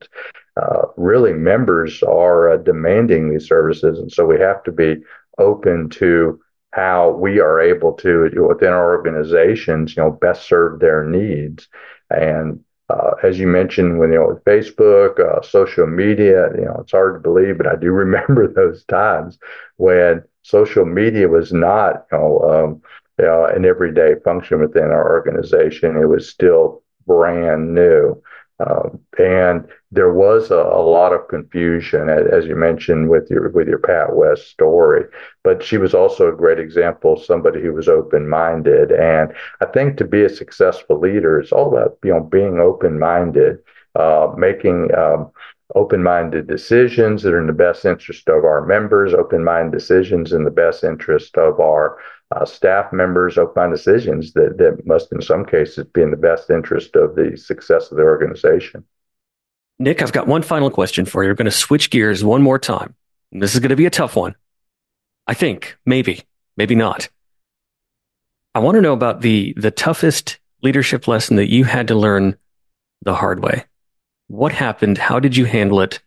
really, 0.98 1.34
members 1.34 2.02
are 2.04 2.58
demanding 2.58 3.30
these 3.30 3.48
services, 3.48 4.00
and 4.00 4.12
so 4.12 4.26
we 4.26 4.40
have 4.40 4.64
to 4.64 4.72
be 4.72 4.98
open 5.38 5.90
to 5.90 6.40
how 6.72 7.12
we 7.12 7.40
are 7.40 7.60
able 7.60 7.94
to 7.94 8.30
within 8.48 8.70
our 8.70 8.96
organizations, 8.96 9.96
you 9.96 10.04
know, 10.04 10.12
best 10.12 10.48
serve 10.48 10.80
their 10.80 11.04
needs. 11.04 11.68
And 12.10 12.64
uh, 12.90 13.12
as 13.24 13.40
you 13.40 13.48
mentioned, 13.48 14.00
when 14.00 14.12
you 14.12 14.20
know 14.20 14.28
with 14.30 14.44
Facebook, 14.46 15.20
uh, 15.20 15.42
social 15.42 15.88
media, 15.88 16.50
you 16.56 16.66
know, 16.66 16.78
it's 16.82 16.92
hard 16.92 17.16
to 17.16 17.20
believe, 17.20 17.58
but 17.58 17.68
I 17.68 17.76
do 17.76 17.92
remember 17.92 18.48
those 18.48 18.84
times 18.86 19.38
when 19.78 20.24
social 20.44 20.86
media 20.86 21.28
was 21.28 21.52
not, 21.54 22.06
you 22.12 22.18
know, 22.18 22.40
um, 22.50 22.82
you 23.20 23.26
know, 23.26 23.46
an 23.46 23.66
everyday 23.66 24.16
function 24.24 24.60
within 24.62 24.86
our 24.86 25.10
organization. 25.12 25.96
It 25.98 26.06
was 26.06 26.30
still 26.30 26.84
brand 27.06 27.74
new. 27.74 28.22
Um, 28.60 29.00
and 29.20 29.68
there 29.92 30.12
was 30.12 30.50
a, 30.50 30.56
a, 30.56 30.82
lot 30.82 31.14
of 31.14 31.28
confusion, 31.28 32.10
as 32.10 32.46
you 32.46 32.56
mentioned 32.56 33.08
with 33.10 33.30
your 33.30 33.50
with 33.50 33.68
your 33.68 33.78
Pat 33.78 34.16
West 34.16 34.48
story. 34.48 35.04
But 35.44 35.62
she 35.62 35.78
was 35.78 35.94
also 35.94 36.28
a 36.28 36.36
great 36.36 36.60
example 36.60 37.18
somebody 37.18 37.62
who 37.62 37.74
was 37.74 37.88
open 37.88 38.28
minded. 38.28 38.92
And 38.92 39.32
I 39.62 39.66
think 39.66 39.98
to 39.98 40.06
be 40.06 40.24
a 40.24 40.30
successful 40.30 41.00
leader 41.00 41.40
it's 41.40 41.52
all 41.52 41.72
about 41.72 42.00
you 42.04 42.12
know 42.12 42.22
being 42.22 42.60
open 42.60 42.98
minded, 42.98 43.60
uh, 43.94 44.34
making 44.36 44.90
um, 44.96 45.32
open 45.76 46.02
minded 46.02 46.48
decisions 46.48 47.24
that 47.24 47.34
are 47.34 47.42
in 47.42 47.48
the 47.48 47.54
best 47.54 47.86
interest 47.86 48.30
of 48.30 48.46
our 48.46 48.66
members, 48.66 49.14
open 49.14 49.44
minded 49.44 49.78
decisions 49.78 50.32
in 50.32 50.44
the 50.44 50.52
best 50.52 50.84
interest 50.84 51.38
of 51.38 51.60
our 51.60 51.98
uh, 52.36 52.46
staff 52.46 52.92
members 52.92 53.38
open 53.38 53.54
minded 53.56 53.78
decisions 53.78 54.34
that, 54.34 54.58
that 54.58 54.86
must, 54.86 55.12
in 55.12 55.22
some 55.22 55.46
cases, 55.46 55.86
be 55.94 56.02
in 56.02 56.12
the 56.12 56.18
best 56.18 56.50
interest 56.50 56.96
of 56.96 57.16
the 57.16 57.38
success 57.38 57.92
of 57.92 57.98
the 57.98 58.04
organization. 58.04 58.84
Nick, 59.80 60.02
I've 60.02 60.12
got 60.12 60.28
one 60.28 60.42
final 60.42 60.72
question 60.72 61.06
for 61.06 61.24
you. 61.24 61.30
We're 61.30 61.36
going 61.36 61.46
to 61.46 61.52
switch 61.52 61.90
gears 61.90 62.24
one 62.24 62.42
more 62.42 62.60
time. 62.60 62.96
This 63.32 63.54
is 63.54 63.60
going 63.60 63.70
to 63.70 63.76
be 63.76 63.86
a 63.86 63.92
tough 63.92 64.16
one. 64.16 64.36
I 65.28 65.34
think, 65.34 65.78
maybe, 65.86 66.24
maybe 66.56 66.76
not. 66.76 67.10
I 68.56 68.60
want 68.60 68.76
to 68.76 68.82
know 68.82 68.94
about 68.94 69.22
the, 69.22 69.54
the 69.58 69.72
toughest 69.72 70.40
leadership 70.64 71.08
lesson 71.08 71.36
that 71.36 71.52
you 71.52 71.66
had 71.66 71.90
to 71.90 71.96
learn 71.96 72.38
the 73.04 73.14
hard 73.14 73.44
way. 73.44 73.66
What 74.28 74.52
happened? 74.52 74.98
How 74.98 75.20
did 75.20 75.36
you 75.36 75.46
handle 75.46 75.82
it? 75.82 76.00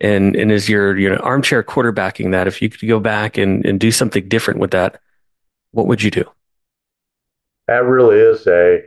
And, 0.00 0.34
and 0.34 0.50
is 0.50 0.68
your 0.68 0.98
you 0.98 1.08
know, 1.08 1.16
armchair 1.16 1.62
quarterbacking 1.62 2.32
that? 2.32 2.48
If 2.48 2.60
you 2.60 2.68
could 2.68 2.88
go 2.88 2.98
back 2.98 3.38
and, 3.38 3.64
and 3.64 3.78
do 3.78 3.92
something 3.92 4.28
different 4.28 4.58
with 4.58 4.72
that, 4.72 5.00
what 5.70 5.86
would 5.86 6.02
you 6.02 6.10
do? 6.10 6.24
That 7.68 7.84
really 7.84 8.18
is 8.18 8.46
a 8.46 8.82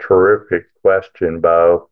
terrific 0.00 0.66
question, 0.82 1.40
Bo. 1.40 1.88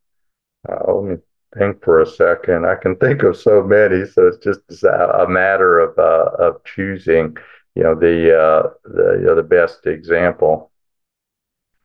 Uh, 0.68 0.92
let 0.92 1.04
me 1.04 1.16
think 1.56 1.82
for 1.82 2.00
a 2.00 2.06
second. 2.06 2.66
I 2.66 2.74
can 2.74 2.96
think 2.96 3.22
of 3.22 3.36
so 3.36 3.62
many, 3.62 4.04
so 4.06 4.26
it's 4.26 4.44
just 4.44 4.60
a 4.84 5.26
matter 5.28 5.78
of 5.78 5.98
uh, 5.98 6.30
of 6.38 6.62
choosing, 6.64 7.36
you 7.74 7.82
know, 7.82 7.94
the 7.94 8.38
uh, 8.38 8.70
the 8.84 9.18
you 9.20 9.26
know, 9.26 9.34
the 9.34 9.42
best 9.42 9.86
example. 9.86 10.70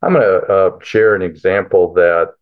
I'm 0.02 0.12
going 0.12 0.22
to 0.22 0.46
uh, 0.52 0.78
share 0.82 1.14
an 1.14 1.22
example 1.22 1.94
that 1.94 2.34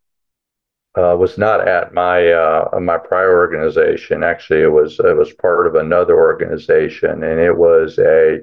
uh, 0.97 1.17
was 1.19 1.39
not 1.39 1.67
at 1.67 1.95
my 1.95 2.31
uh, 2.33 2.79
my 2.81 2.99
prior 2.99 3.35
organization. 3.35 4.23
Actually, 4.23 4.63
it 4.63 4.73
was 4.73 4.99
it 5.01 5.17
was 5.17 5.33
part 5.33 5.67
of 5.67 5.75
another 5.75 6.17
organization, 6.17 7.25
and 7.25 7.41
it 7.41 7.57
was 7.57 7.99
a 7.99 8.41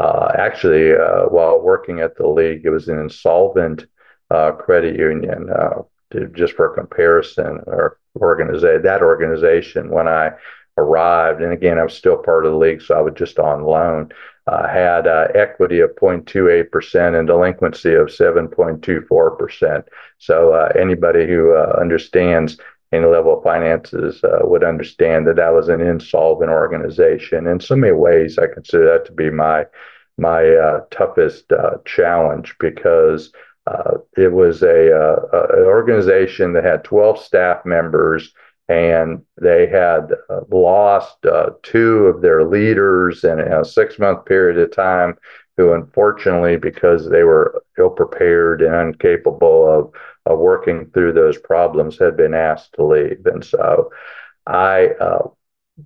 uh, 0.00 0.32
actually, 0.36 0.92
uh, 0.92 1.26
while 1.26 1.60
working 1.60 2.00
at 2.00 2.16
the 2.16 2.26
league, 2.26 2.62
it 2.64 2.70
was 2.70 2.88
an 2.88 2.98
insolvent 2.98 3.86
uh, 4.30 4.50
credit 4.52 4.98
union. 4.98 5.48
Uh, 5.50 5.82
to, 6.10 6.26
just 6.28 6.54
for 6.54 6.74
comparison, 6.74 7.60
or 7.66 7.98
organization 8.20 8.82
that 8.82 9.02
organization 9.02 9.90
when 9.90 10.06
I 10.08 10.32
arrived, 10.76 11.42
and 11.42 11.52
again, 11.52 11.78
I 11.78 11.84
was 11.84 11.94
still 11.94 12.16
part 12.16 12.46
of 12.46 12.52
the 12.52 12.58
league, 12.58 12.82
so 12.82 12.96
I 12.96 13.00
was 13.00 13.14
just 13.14 13.38
on 13.38 13.64
loan. 13.64 14.12
Uh, 14.46 14.66
had 14.66 15.06
uh, 15.06 15.28
equity 15.36 15.78
of 15.78 15.94
0.28% 15.94 17.16
and 17.16 17.28
delinquency 17.28 17.94
of 17.94 18.08
7.24%. 18.08 19.84
So 20.18 20.52
uh, 20.52 20.72
anybody 20.76 21.28
who 21.28 21.54
uh, 21.54 21.76
understands 21.80 22.58
any 22.90 23.06
level 23.06 23.38
of 23.38 23.44
finances 23.44 24.22
uh, 24.24 24.40
would 24.42 24.64
understand 24.64 25.28
that 25.28 25.36
that 25.36 25.54
was 25.54 25.68
an 25.68 25.80
insolvent 25.80 26.50
organization. 26.50 27.46
In 27.46 27.60
so 27.60 27.76
many 27.76 27.92
ways, 27.92 28.36
I 28.36 28.48
consider 28.48 28.84
that 28.86 29.06
to 29.06 29.12
be 29.12 29.30
my 29.30 29.66
my 30.18 30.46
uh, 30.46 30.80
toughest 30.90 31.50
challenge 31.86 32.54
because 32.60 33.32
it 34.16 34.32
was 34.32 34.62
a, 34.62 34.94
uh, 34.94 35.46
an 35.54 35.64
organization 35.64 36.52
that 36.52 36.64
had 36.64 36.84
12 36.84 37.18
staff 37.18 37.64
members 37.64 38.34
and 38.68 39.22
they 39.40 39.66
had 39.66 40.12
uh, 40.30 40.40
lost 40.50 41.18
two 41.62 42.06
of 42.06 42.22
their 42.22 42.44
leaders 42.44 43.24
in 43.24 43.40
a 43.40 43.64
six 43.64 43.98
month 43.98 44.24
period 44.24 44.58
of 44.58 44.74
time 44.74 45.16
who 45.56 45.72
unfortunately 45.72 46.56
because 46.56 47.08
they 47.08 47.24
were 47.24 47.62
ill 47.78 47.90
prepared 47.90 48.62
and 48.62 48.94
incapable 48.94 49.68
of 49.68 49.92
uh, 50.30 50.34
working 50.34 50.86
through 50.90 51.12
those 51.12 51.38
problems 51.38 51.98
had 51.98 52.16
been 52.16 52.34
asked 52.34 52.72
to 52.74 52.84
leave. 52.84 53.26
And 53.26 53.44
so 53.44 53.90
I, 54.46 54.88
uh, 55.00 55.28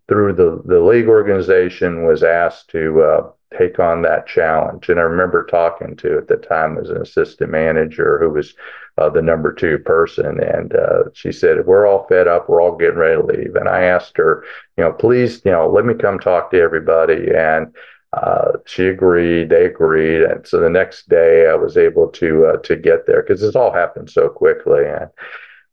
through 0.09 0.35
the, 0.35 0.63
the 0.65 0.81
league 0.81 1.09
organization, 1.09 2.05
was 2.05 2.23
asked 2.23 2.71
to 2.71 3.03
uh, 3.03 3.31
take 3.57 3.79
on 3.79 4.03
that 4.03 4.27
challenge. 4.27 4.89
And 4.89 4.99
I 4.99 5.03
remember 5.03 5.45
talking 5.45 5.97
to 5.97 6.19
at 6.19 6.29
the 6.29 6.37
time 6.37 6.79
as 6.79 6.91
an 6.91 7.03
assistant 7.03 7.51
manager 7.51 8.19
who 8.19 8.31
was 8.31 8.55
uh, 8.99 9.11
the 9.11 9.23
number 9.23 9.53
two 9.53 9.79
person. 9.79 10.41
And 10.43 10.75
uh, 10.75 11.05
she 11.13 11.33
said, 11.33 11.67
We're 11.67 11.87
all 11.87 12.07
fed 12.09 12.29
up. 12.29 12.49
We're 12.49 12.63
all 12.63 12.77
getting 12.77 12.99
ready 12.99 13.21
to 13.21 13.27
leave. 13.27 13.55
And 13.57 13.69
I 13.69 13.83
asked 13.83 14.17
her, 14.17 14.45
you 14.77 14.85
know, 14.85 14.93
please, 14.93 15.43
you 15.45 15.53
know, 15.53 15.69
let 15.69 15.85
me 15.85 15.95
come 15.95 16.19
talk 16.19 16.51
to 16.51 16.61
everybody. 16.61 17.35
And 17.35 17.75
uh, 18.13 18.53
she 18.65 18.87
agreed. 18.87 19.51
They 19.51 19.67
agreed, 19.67 20.23
and 20.23 20.47
so 20.47 20.61
the 20.61 20.71
next 20.71 21.09
day 21.09 21.49
I 21.49 21.55
was 21.55 21.77
able 21.77 22.09
to 22.09 22.47
uh, 22.47 22.57
to 22.59 22.77
get 22.77 23.07
there 23.07 23.23
because 23.23 23.41
this 23.41 23.57
all 23.57 23.73
happened 23.73 24.09
so 24.09 24.29
quickly. 24.29 24.85
And 24.87 25.11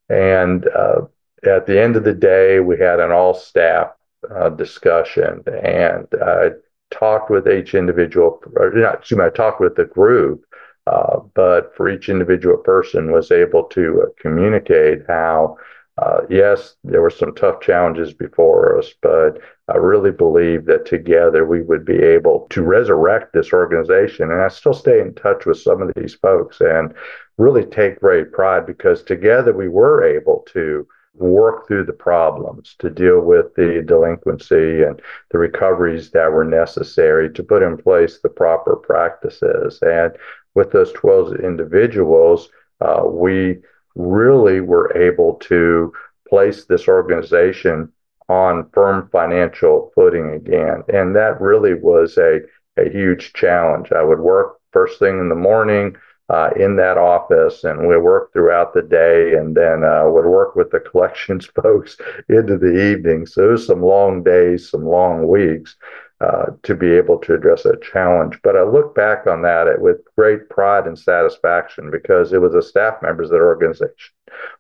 and 0.10 0.68
uh, 0.68 1.02
at 1.46 1.66
the 1.68 1.82
end 1.82 1.96
of 1.96 2.04
the 2.04 2.14
day, 2.14 2.60
we 2.60 2.78
had 2.78 3.00
an 3.00 3.12
all 3.12 3.34
staff 3.34 3.92
uh, 4.30 4.50
discussion, 4.50 5.44
and 5.48 6.08
I 6.22 6.50
talked 6.94 7.30
with 7.30 7.48
each 7.48 7.74
individual. 7.76 8.42
Or 8.56 8.72
not, 8.72 9.00
excuse 9.00 9.18
me, 9.18 9.26
I 9.26 9.30
talked 9.30 9.60
with 9.60 9.76
the 9.76 9.86
group, 9.86 10.46
uh, 10.88 11.20
but 11.34 11.76
for 11.76 11.90
each 11.90 12.10
individual 12.10 12.58
person, 12.58 13.12
was 13.12 13.32
able 13.32 13.64
to 13.66 14.14
communicate 14.22 15.02
how 15.08 15.58
uh, 16.00 16.22
yes, 16.28 16.76
there 16.84 17.02
were 17.02 17.10
some 17.10 17.36
tough 17.36 17.62
challenges 17.62 18.14
before 18.14 18.80
us, 18.80 18.94
but 19.02 19.40
I 19.68 19.78
really 19.78 20.10
believe 20.10 20.66
that 20.66 20.88
together 20.88 21.46
we 21.46 21.62
would 21.62 21.86
be 21.86 21.98
able 21.98 22.48
to 22.50 22.64
resurrect 22.64 23.32
this 23.32 23.54
organization. 23.54 24.32
And 24.32 24.42
I 24.42 24.48
still 24.48 24.74
stay 24.74 25.00
in 25.00 25.14
touch 25.14 25.46
with 25.46 25.60
some 25.60 25.84
of 25.84 25.92
these 25.96 26.16
folks 26.16 26.62
and 26.62 26.94
really 27.38 27.64
take 27.66 28.00
great 28.00 28.32
pride 28.32 28.66
because 28.66 29.04
together 29.04 29.54
we 29.54 29.70
were 29.70 30.04
able 30.04 30.44
to 30.54 30.88
work 31.16 31.68
through 31.68 31.86
the 31.86 31.94
problems 31.94 32.76
to 32.80 32.90
deal 32.90 33.20
with 33.22 33.54
the 33.56 33.84
delinquency 33.86 34.82
and 34.84 35.02
the 35.32 35.38
recoveries 35.38 36.12
that 36.12 36.32
were 36.32 36.44
necessary 36.44 37.32
to 37.32 37.44
put 37.44 37.62
in 37.62 37.78
place 37.78 38.20
the 38.20 38.30
proper 38.30 38.76
practices. 38.76 39.80
And 39.82 40.14
with 40.56 40.72
those 40.72 40.92
12 40.94 41.36
individuals, 41.36 42.50
uh, 42.82 43.04
we 43.06 43.60
really 43.96 44.60
were 44.60 44.96
able 44.98 45.36
to 45.36 45.94
place 46.28 46.66
this 46.66 46.88
organization 46.88 47.92
on 48.30 48.70
firm 48.74 49.10
financial 49.12 49.92
footing 49.94 50.32
again. 50.32 50.84
And 50.88 51.16
that 51.16 51.40
really 51.40 51.76
was 51.76 52.18
a, 52.18 52.40
a 52.78 52.90
huge 52.90 53.34
challenge. 53.34 53.92
I 53.92 54.04
would 54.04 54.20
work 54.20 54.58
first 54.72 54.98
thing 54.98 55.20
in 55.20 55.30
the 55.30 55.36
morning 55.36 55.96
uh, 56.30 56.50
in 56.56 56.76
that 56.78 56.98
office 56.98 57.64
and 57.64 57.88
we 57.88 57.98
work 57.98 58.32
throughout 58.32 58.74
the 58.74 58.82
day 58.82 59.36
and 59.36 59.56
then 59.56 59.84
uh, 59.84 60.04
would 60.06 60.26
work 60.26 60.56
with 60.56 60.72
the 60.72 60.80
collections 60.92 61.46
folks 61.46 61.98
into 62.30 62.58
the 62.58 62.92
evening. 62.92 63.26
So 63.26 63.50
it 63.50 63.52
was 63.52 63.68
some 63.68 63.82
long 63.82 64.24
days, 64.24 64.70
some 64.70 64.86
long 64.86 65.28
weeks. 65.28 65.76
Uh, 66.22 66.52
to 66.62 66.74
be 66.74 66.90
able 66.94 67.18
to 67.18 67.34
address 67.34 67.64
that 67.64 67.82
challenge. 67.82 68.40
But 68.44 68.56
I 68.56 68.64
look 68.64 68.96
back 68.96 69.28
on 69.28 69.42
that 69.42 69.82
with 69.82 69.98
great 70.16 70.48
pride 70.48 70.88
and 70.88 70.98
satisfaction 70.98 71.92
because 71.92 72.32
it 72.32 72.40
was 72.40 72.54
the 72.54 72.62
staff 72.62 73.02
members 73.02 73.26
of 73.26 73.32
that 73.32 73.42
organization. 73.42 74.14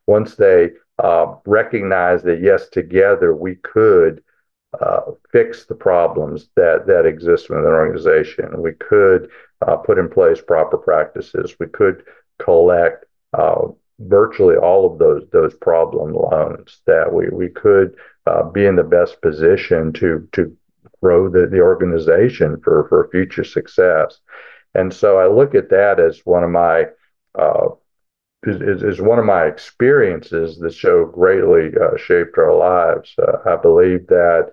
Once 0.05 0.35
they 0.35 0.71
uh, 0.99 1.35
recognized 1.45 2.25
that, 2.25 2.41
yes, 2.41 2.67
together 2.67 3.33
we 3.33 3.55
could 3.55 4.21
uh, 4.81 5.11
fix 5.31 5.65
the 5.65 5.75
problems 5.75 6.49
that, 6.57 6.85
that 6.87 7.05
exist 7.05 7.49
within 7.49 7.63
an 7.63 7.71
organization, 7.71 8.61
we 8.61 8.73
could 8.73 9.29
uh, 9.67 9.77
put 9.77 9.97
in 9.97 10.09
place 10.09 10.41
proper 10.41 10.77
practices, 10.77 11.55
we 11.59 11.67
could 11.67 12.03
collect 12.39 13.05
uh, 13.33 13.67
virtually 13.99 14.55
all 14.55 14.91
of 14.91 14.99
those 14.99 15.23
those 15.31 15.53
problem 15.55 16.13
loans 16.13 16.81
that 16.85 17.11
we 17.11 17.29
we 17.29 17.49
could 17.49 17.95
uh, 18.25 18.43
be 18.43 18.65
in 18.65 18.75
the 18.75 18.83
best 18.83 19.21
position 19.21 19.93
to 19.93 20.27
to 20.31 20.55
grow 21.01 21.29
the, 21.29 21.47
the 21.47 21.59
organization 21.59 22.59
for, 22.63 22.87
for 22.87 23.09
future 23.11 23.43
success. 23.43 24.19
And 24.73 24.93
so 24.93 25.17
I 25.19 25.27
look 25.27 25.53
at 25.53 25.69
that 25.69 25.99
as 25.99 26.21
one 26.23 26.43
of 26.43 26.49
my 26.49 26.85
uh, 27.37 27.69
is, 28.43 28.83
is 28.83 29.01
one 29.01 29.19
of 29.19 29.25
my 29.25 29.45
experiences 29.45 30.57
that 30.59 30.73
show 30.73 31.05
greatly 31.05 31.71
uh, 31.79 31.97
shaped 31.97 32.37
our 32.37 32.55
lives. 32.55 33.13
Uh, 33.17 33.37
I 33.45 33.55
believe 33.55 34.07
that 34.07 34.51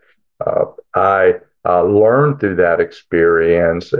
I 0.94 1.34
learned 1.64 2.40
through 2.40 2.56
that 2.56 2.80
experience 2.80 3.92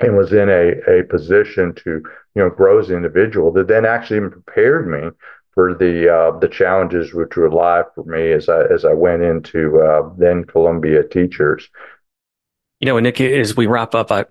and 0.00 0.16
was 0.16 0.32
in 0.32 0.48
a, 0.48 1.00
a 1.00 1.04
position 1.04 1.74
to 1.74 2.02
you 2.34 2.42
know 2.42 2.50
grow 2.50 2.78
as 2.80 2.90
an 2.90 2.96
individual 2.96 3.52
that 3.52 3.68
then 3.68 3.84
actually 3.84 4.20
prepared 4.28 4.88
me 4.88 5.10
for 5.52 5.74
the 5.74 6.12
uh, 6.12 6.38
the 6.38 6.48
challenges 6.48 7.12
which 7.12 7.36
were 7.36 7.50
live 7.50 7.86
for 7.94 8.04
me 8.04 8.32
as 8.32 8.48
I 8.48 8.64
as 8.64 8.84
I 8.84 8.92
went 8.92 9.22
into 9.22 9.80
uh, 9.80 10.10
then 10.16 10.44
Columbia 10.44 11.02
teachers. 11.02 11.68
You 12.80 12.86
know, 12.86 12.98
Nick, 12.98 13.20
as 13.20 13.56
we 13.56 13.66
wrap 13.66 13.94
up, 13.94 14.10
I 14.10 14.24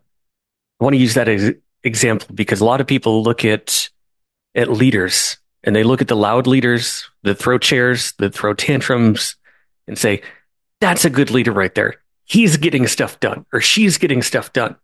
want 0.79 0.93
to 0.93 0.99
use 0.99 1.13
that 1.13 1.27
as 1.27 1.53
example 1.83 2.27
because 2.33 2.61
a 2.61 2.65
lot 2.65 2.81
of 2.81 2.87
people 2.87 3.21
look 3.21 3.45
at 3.45 3.89
at 4.55 4.69
leaders 4.69 5.37
and 5.63 5.75
they 5.75 5.83
look 5.83 6.01
at 6.01 6.07
the 6.07 6.15
loud 6.15 6.47
leaders 6.47 7.07
that 7.23 7.35
throw 7.35 7.57
chairs, 7.57 8.13
that 8.13 8.33
throw 8.33 8.53
tantrums, 8.53 9.35
and 9.87 9.97
say, 9.97 10.21
"That's 10.79 11.05
a 11.05 11.09
good 11.09 11.31
leader 11.31 11.51
right 11.51 11.75
there. 11.75 11.95
He's 12.23 12.57
getting 12.57 12.87
stuff 12.87 13.19
done, 13.19 13.45
or 13.53 13.61
she's 13.61 13.97
getting 13.97 14.21
stuff 14.21 14.53
done." 14.53 14.77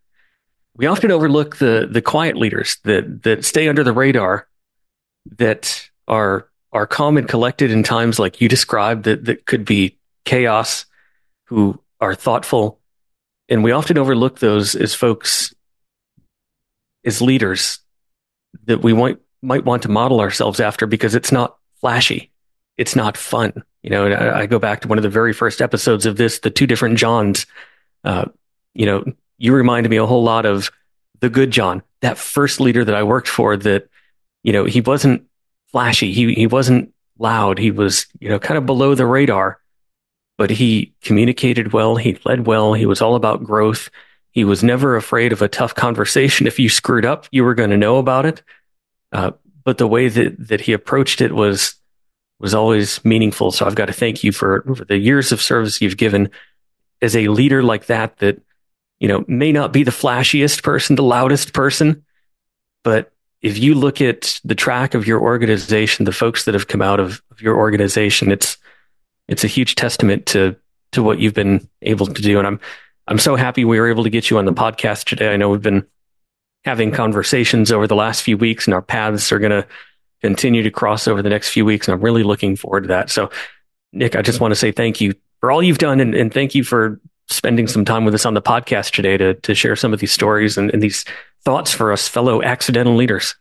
We 0.75 0.87
often 0.87 1.11
overlook 1.11 1.57
the 1.57 1.87
the 1.89 2.01
quiet 2.01 2.35
leaders 2.35 2.77
that 2.83 3.23
that 3.23 3.45
stay 3.45 3.67
under 3.67 3.83
the 3.83 3.93
radar, 3.93 4.47
that 5.37 5.89
are 6.07 6.49
are 6.71 6.85
calm 6.85 7.17
and 7.17 7.27
collected 7.27 7.71
in 7.71 7.83
times 7.83 8.19
like 8.19 8.41
you 8.41 8.49
described 8.49 9.05
that 9.05 9.25
that 9.25 9.45
could 9.45 9.63
be 9.65 9.97
chaos, 10.25 10.85
who 11.45 11.79
are 12.01 12.15
thoughtful, 12.15 12.79
and 13.47 13.63
we 13.63 13.71
often 13.71 13.97
overlook 13.97 14.39
those 14.39 14.75
as 14.75 14.93
folks 14.93 15.53
as 17.05 17.21
leaders 17.21 17.79
that 18.65 18.81
we 18.81 18.93
might 18.93 19.17
might 19.41 19.63
want 19.63 19.83
to 19.83 19.89
model 19.89 20.19
ourselves 20.19 20.59
after 20.59 20.87
because 20.87 21.15
it's 21.15 21.31
not 21.31 21.57
flashy, 21.79 22.31
it's 22.77 22.95
not 22.95 23.15
fun. 23.15 23.63
You 23.83 23.91
know, 23.91 24.07
I, 24.07 24.41
I, 24.41 24.45
go 24.47 24.57
back 24.57 24.81
to 24.81 24.87
one 24.87 24.97
of 24.97 25.03
the 25.03 25.09
very 25.09 25.31
first 25.31 25.61
episodes 25.61 26.07
of 26.07 26.17
this, 26.17 26.39
the 26.39 26.49
two 26.49 26.65
different 26.65 26.97
Johns. 26.97 27.45
Uh, 28.03 28.25
you 28.73 28.87
know, 28.87 29.05
you 29.37 29.53
reminded 29.53 29.89
me 29.89 29.97
a 29.97 30.05
whole 30.05 30.23
lot 30.23 30.45
of 30.45 30.71
the 31.19 31.29
good 31.29 31.51
John, 31.51 31.81
that 32.01 32.17
first 32.17 32.59
leader 32.59 32.83
that 32.85 32.95
I 32.95 33.03
worked 33.03 33.27
for. 33.27 33.57
That 33.57 33.89
you 34.43 34.53
know, 34.53 34.65
he 34.65 34.81
wasn't 34.81 35.25
flashy. 35.71 36.13
He 36.13 36.33
he 36.33 36.47
wasn't 36.47 36.93
loud. 37.17 37.57
He 37.57 37.71
was, 37.71 38.07
you 38.19 38.29
know, 38.29 38.39
kind 38.39 38.57
of 38.57 38.65
below 38.65 38.95
the 38.95 39.05
radar, 39.05 39.59
but 40.37 40.49
he 40.49 40.93
communicated 41.01 41.73
well. 41.73 41.95
He 41.95 42.19
led 42.25 42.45
well. 42.45 42.73
He 42.73 42.85
was 42.85 43.01
all 43.01 43.15
about 43.15 43.43
growth. 43.43 43.89
He 44.31 44.43
was 44.43 44.63
never 44.63 44.95
afraid 44.95 45.31
of 45.31 45.41
a 45.41 45.47
tough 45.47 45.75
conversation. 45.75 46.45
If 46.45 46.59
you 46.59 46.69
screwed 46.69 47.05
up, 47.05 47.27
you 47.31 47.43
were 47.43 47.55
going 47.55 47.69
to 47.69 47.77
know 47.77 47.97
about 47.97 48.25
it. 48.25 48.43
Uh, 49.11 49.31
but 49.63 49.77
the 49.77 49.87
way 49.87 50.09
that 50.09 50.47
that 50.47 50.61
he 50.61 50.73
approached 50.73 51.21
it 51.21 51.33
was 51.33 51.75
was 52.39 52.53
always 52.53 53.03
meaningful. 53.05 53.51
So 53.51 53.65
I've 53.65 53.75
got 53.75 53.85
to 53.85 53.93
thank 53.93 54.23
you 54.23 54.31
for, 54.31 54.61
for 54.75 54.85
the 54.85 54.97
years 54.97 55.31
of 55.31 55.41
service 55.41 55.81
you've 55.81 55.97
given 55.97 56.29
as 57.01 57.15
a 57.15 57.29
leader 57.29 57.63
like 57.63 57.85
that. 57.85 58.17
That 58.17 58.41
you 58.99 59.07
know 59.07 59.25
may 59.27 59.51
not 59.51 59.73
be 59.73 59.83
the 59.83 59.91
flashiest 59.91 60.63
person, 60.63 60.95
the 60.95 61.03
loudest 61.03 61.53
person, 61.53 62.03
but 62.83 63.11
if 63.41 63.59
you 63.59 63.75
look 63.75 64.01
at 64.01 64.39
the 64.43 64.55
track 64.55 64.95
of 64.95 65.05
your 65.05 65.21
organization, 65.21 66.05
the 66.05 66.11
folks 66.11 66.45
that 66.45 66.55
have 66.55 66.67
come 66.67 66.81
out 66.81 66.99
of, 66.99 67.21
of 67.31 67.41
your 67.41 67.57
organization, 67.57 68.31
it's 68.31 68.57
it's 69.27 69.43
a 69.43 69.47
huge 69.47 69.75
testament 69.75 70.25
to 70.27 70.55
to 70.93 71.03
what 71.03 71.19
you've 71.19 71.33
been 71.33 71.67
able 71.81 72.07
to 72.07 72.21
do. 72.21 72.39
And 72.39 72.47
I'm 72.47 72.59
I'm 73.07 73.19
so 73.19 73.35
happy 73.35 73.65
we 73.65 73.79
were 73.79 73.89
able 73.89 74.03
to 74.03 74.09
get 74.09 74.29
you 74.29 74.37
on 74.37 74.45
the 74.45 74.53
podcast 74.53 75.05
today. 75.05 75.33
I 75.33 75.37
know 75.37 75.49
we've 75.49 75.61
been 75.61 75.85
having 76.63 76.91
conversations 76.91 77.71
over 77.71 77.85
the 77.85 77.95
last 77.95 78.23
few 78.23 78.37
weeks, 78.37 78.65
and 78.65 78.73
our 78.73 78.81
paths 78.81 79.31
are 79.31 79.39
going 79.39 79.51
to 79.51 79.67
continue 80.21 80.63
to 80.63 80.71
cross 80.71 81.07
over 81.07 81.21
the 81.21 81.29
next 81.29 81.49
few 81.49 81.65
weeks. 81.65 81.87
And 81.87 81.93
I'm 81.93 82.01
really 82.01 82.23
looking 82.23 82.55
forward 82.55 82.81
to 82.81 82.87
that. 82.87 83.11
So, 83.11 83.29
Nick, 83.93 84.15
I 84.15 84.23
just 84.23 84.39
want 84.39 84.51
to 84.51 84.55
say 84.55 84.71
thank 84.71 84.99
you 84.99 85.13
for 85.39 85.51
all 85.51 85.61
you've 85.61 85.77
done. 85.77 85.99
And, 85.99 86.15
and 86.15 86.33
thank 86.33 86.55
you 86.55 86.63
for 86.63 86.99
spending 87.27 87.67
some 87.67 87.85
time 87.85 88.05
with 88.05 88.13
us 88.13 88.25
on 88.25 88.33
the 88.33 88.41
podcast 88.41 88.91
today 88.91 89.17
to, 89.17 89.33
to 89.33 89.55
share 89.55 89.75
some 89.75 89.93
of 89.93 89.99
these 89.99 90.11
stories 90.11 90.57
and, 90.57 90.71
and 90.71 90.81
these 90.81 91.05
thoughts 91.43 91.71
for 91.71 91.91
us 91.91 92.07
fellow 92.07 92.41
accidental 92.43 92.95
leaders. 92.95 93.35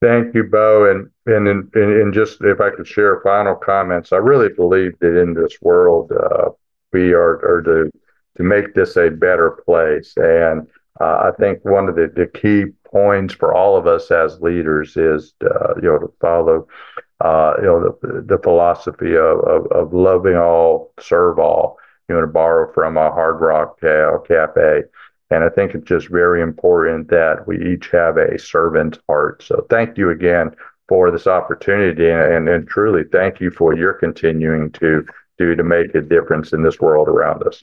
Thank 0.00 0.34
you, 0.34 0.44
Bo. 0.44 0.88
And, 0.90 1.10
and, 1.26 1.48
and, 1.48 1.74
and 1.74 2.14
just 2.14 2.40
if 2.42 2.60
I 2.60 2.70
could 2.70 2.86
share 2.86 3.20
final 3.22 3.56
comments, 3.56 4.12
I 4.12 4.16
really 4.16 4.48
believe 4.48 4.96
that 5.00 5.20
in 5.20 5.34
this 5.34 5.56
world, 5.60 6.12
uh, 6.12 6.50
we 6.92 7.12
are, 7.12 7.44
are 7.44 7.62
to, 7.62 7.90
to 8.36 8.42
make 8.42 8.74
this 8.74 8.96
a 8.96 9.10
better 9.10 9.50
place. 9.66 10.14
And 10.16 10.68
uh, 11.00 11.30
I 11.30 11.32
think 11.38 11.64
one 11.64 11.88
of 11.88 11.96
the, 11.96 12.12
the 12.14 12.26
key 12.26 12.66
points 12.84 13.34
for 13.34 13.52
all 13.52 13.76
of 13.76 13.86
us 13.86 14.10
as 14.10 14.40
leaders 14.40 14.96
is, 14.96 15.34
uh, 15.42 15.74
you 15.76 15.88
know, 15.88 15.98
to 15.98 16.12
follow, 16.20 16.68
uh, 17.20 17.54
you 17.58 17.64
know, 17.64 17.98
the, 18.00 18.22
the 18.22 18.38
philosophy 18.38 19.16
of, 19.16 19.40
of, 19.40 19.66
of 19.72 19.92
loving 19.92 20.36
all, 20.36 20.92
serve 21.00 21.40
all, 21.40 21.76
you 22.08 22.14
know, 22.14 22.20
to 22.20 22.26
borrow 22.26 22.72
from 22.72 22.96
a 22.96 23.10
Hard 23.10 23.40
Rock 23.40 23.82
uh, 23.82 24.18
Cafe. 24.18 24.82
And 25.30 25.44
I 25.44 25.50
think 25.50 25.74
it's 25.74 25.86
just 25.86 26.08
very 26.08 26.40
important 26.40 27.08
that 27.08 27.46
we 27.46 27.74
each 27.74 27.90
have 27.90 28.16
a 28.16 28.38
servant 28.38 28.98
heart. 29.08 29.42
So 29.42 29.66
thank 29.68 29.98
you 29.98 30.10
again 30.10 30.56
for 30.88 31.10
this 31.10 31.26
opportunity 31.26 32.08
and, 32.08 32.32
and, 32.32 32.48
and 32.48 32.66
truly 32.66 33.04
thank 33.12 33.40
you 33.40 33.50
for 33.50 33.76
your 33.76 33.92
continuing 33.92 34.72
to 34.72 35.04
do 35.36 35.54
to 35.54 35.62
make 35.62 35.94
a 35.94 36.00
difference 36.00 36.52
in 36.52 36.62
this 36.62 36.80
world 36.80 37.08
around 37.08 37.42
us. 37.46 37.62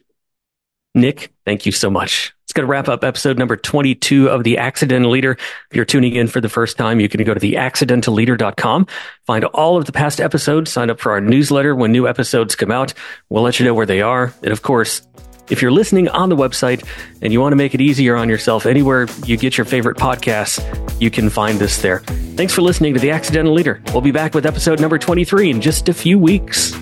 Nick, 0.96 1.34
thank 1.46 1.66
you 1.66 1.74
so 1.74 1.90
much. 1.90 2.34
It's 2.44 2.54
going 2.54 2.66
to 2.66 2.72
wrap 2.72 2.88
up 2.88 3.04
episode 3.04 3.38
number 3.38 3.58
22 3.58 4.30
of 4.30 4.46
The 4.46 4.58
Accidental 4.58 5.12
Leader. 5.12 5.32
If 5.70 5.76
you're 5.76 5.84
tuning 5.84 6.16
in 6.16 6.28
for 6.28 6.40
the 6.40 6.48
first 6.48 6.78
time, 6.78 7.02
you 7.02 7.10
can 7.10 7.22
go 7.26 7.34
to 7.34 7.40
theaccidentalleader.com, 7.40 8.88
find 9.26 9.46
all 9.46 9.78
of 9.78 9.86
the 9.86 9.92
past 9.92 10.22
episodes, 10.22 10.72
sign 10.72 10.90
up 10.90 11.02
for 11.02 11.12
our 11.12 11.20
newsletter 11.20 11.76
when 11.76 11.92
new 11.92 12.08
episodes 12.08 12.56
come 12.56 12.72
out. 12.72 12.94
We'll 13.30 13.44
let 13.44 13.60
you 13.60 13.66
know 13.66 13.74
where 13.74 13.86
they 13.86 14.02
are. 14.02 14.34
And 14.42 14.54
of 14.54 14.62
course, 14.62 15.06
if 15.50 15.62
you're 15.62 15.72
listening 15.72 16.08
on 16.08 16.30
the 16.30 16.36
website 16.38 16.88
and 17.22 17.34
you 17.34 17.42
want 17.42 17.52
to 17.52 17.58
make 17.58 17.76
it 17.76 17.82
easier 17.82 18.16
on 18.16 18.30
yourself, 18.30 18.66
anywhere 18.66 19.08
you 19.26 19.36
get 19.36 19.58
your 19.58 19.66
favorite 19.66 19.98
podcasts, 19.98 20.62
you 21.02 21.12
can 21.12 21.30
find 21.30 21.62
us 21.62 21.82
there. 21.82 22.00
Thanks 22.38 22.54
for 22.54 22.62
listening 22.62 22.94
to 22.94 23.02
The 23.02 23.12
Accidental 23.12 23.54
Leader. 23.54 23.82
We'll 23.92 24.02
be 24.02 24.12
back 24.12 24.34
with 24.34 24.46
episode 24.46 24.80
number 24.80 24.98
23 24.98 25.50
in 25.50 25.62
just 25.62 25.90
a 25.90 25.94
few 25.94 26.18
weeks. 26.18 26.74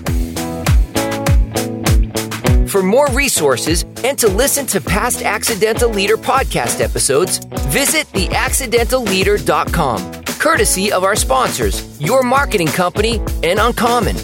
For 2.74 2.82
more 2.82 3.08
resources 3.10 3.84
and 4.02 4.18
to 4.18 4.26
listen 4.26 4.66
to 4.66 4.80
past 4.80 5.22
Accidental 5.22 5.88
Leader 5.88 6.16
podcast 6.16 6.80
episodes, 6.80 7.38
visit 7.68 8.08
theaccidentalleader.com, 8.08 10.24
courtesy 10.40 10.90
of 10.90 11.04
our 11.04 11.14
sponsors, 11.14 12.00
Your 12.00 12.24
Marketing 12.24 12.66
Company 12.66 13.20
and 13.44 13.60
Uncommon. 13.60 14.16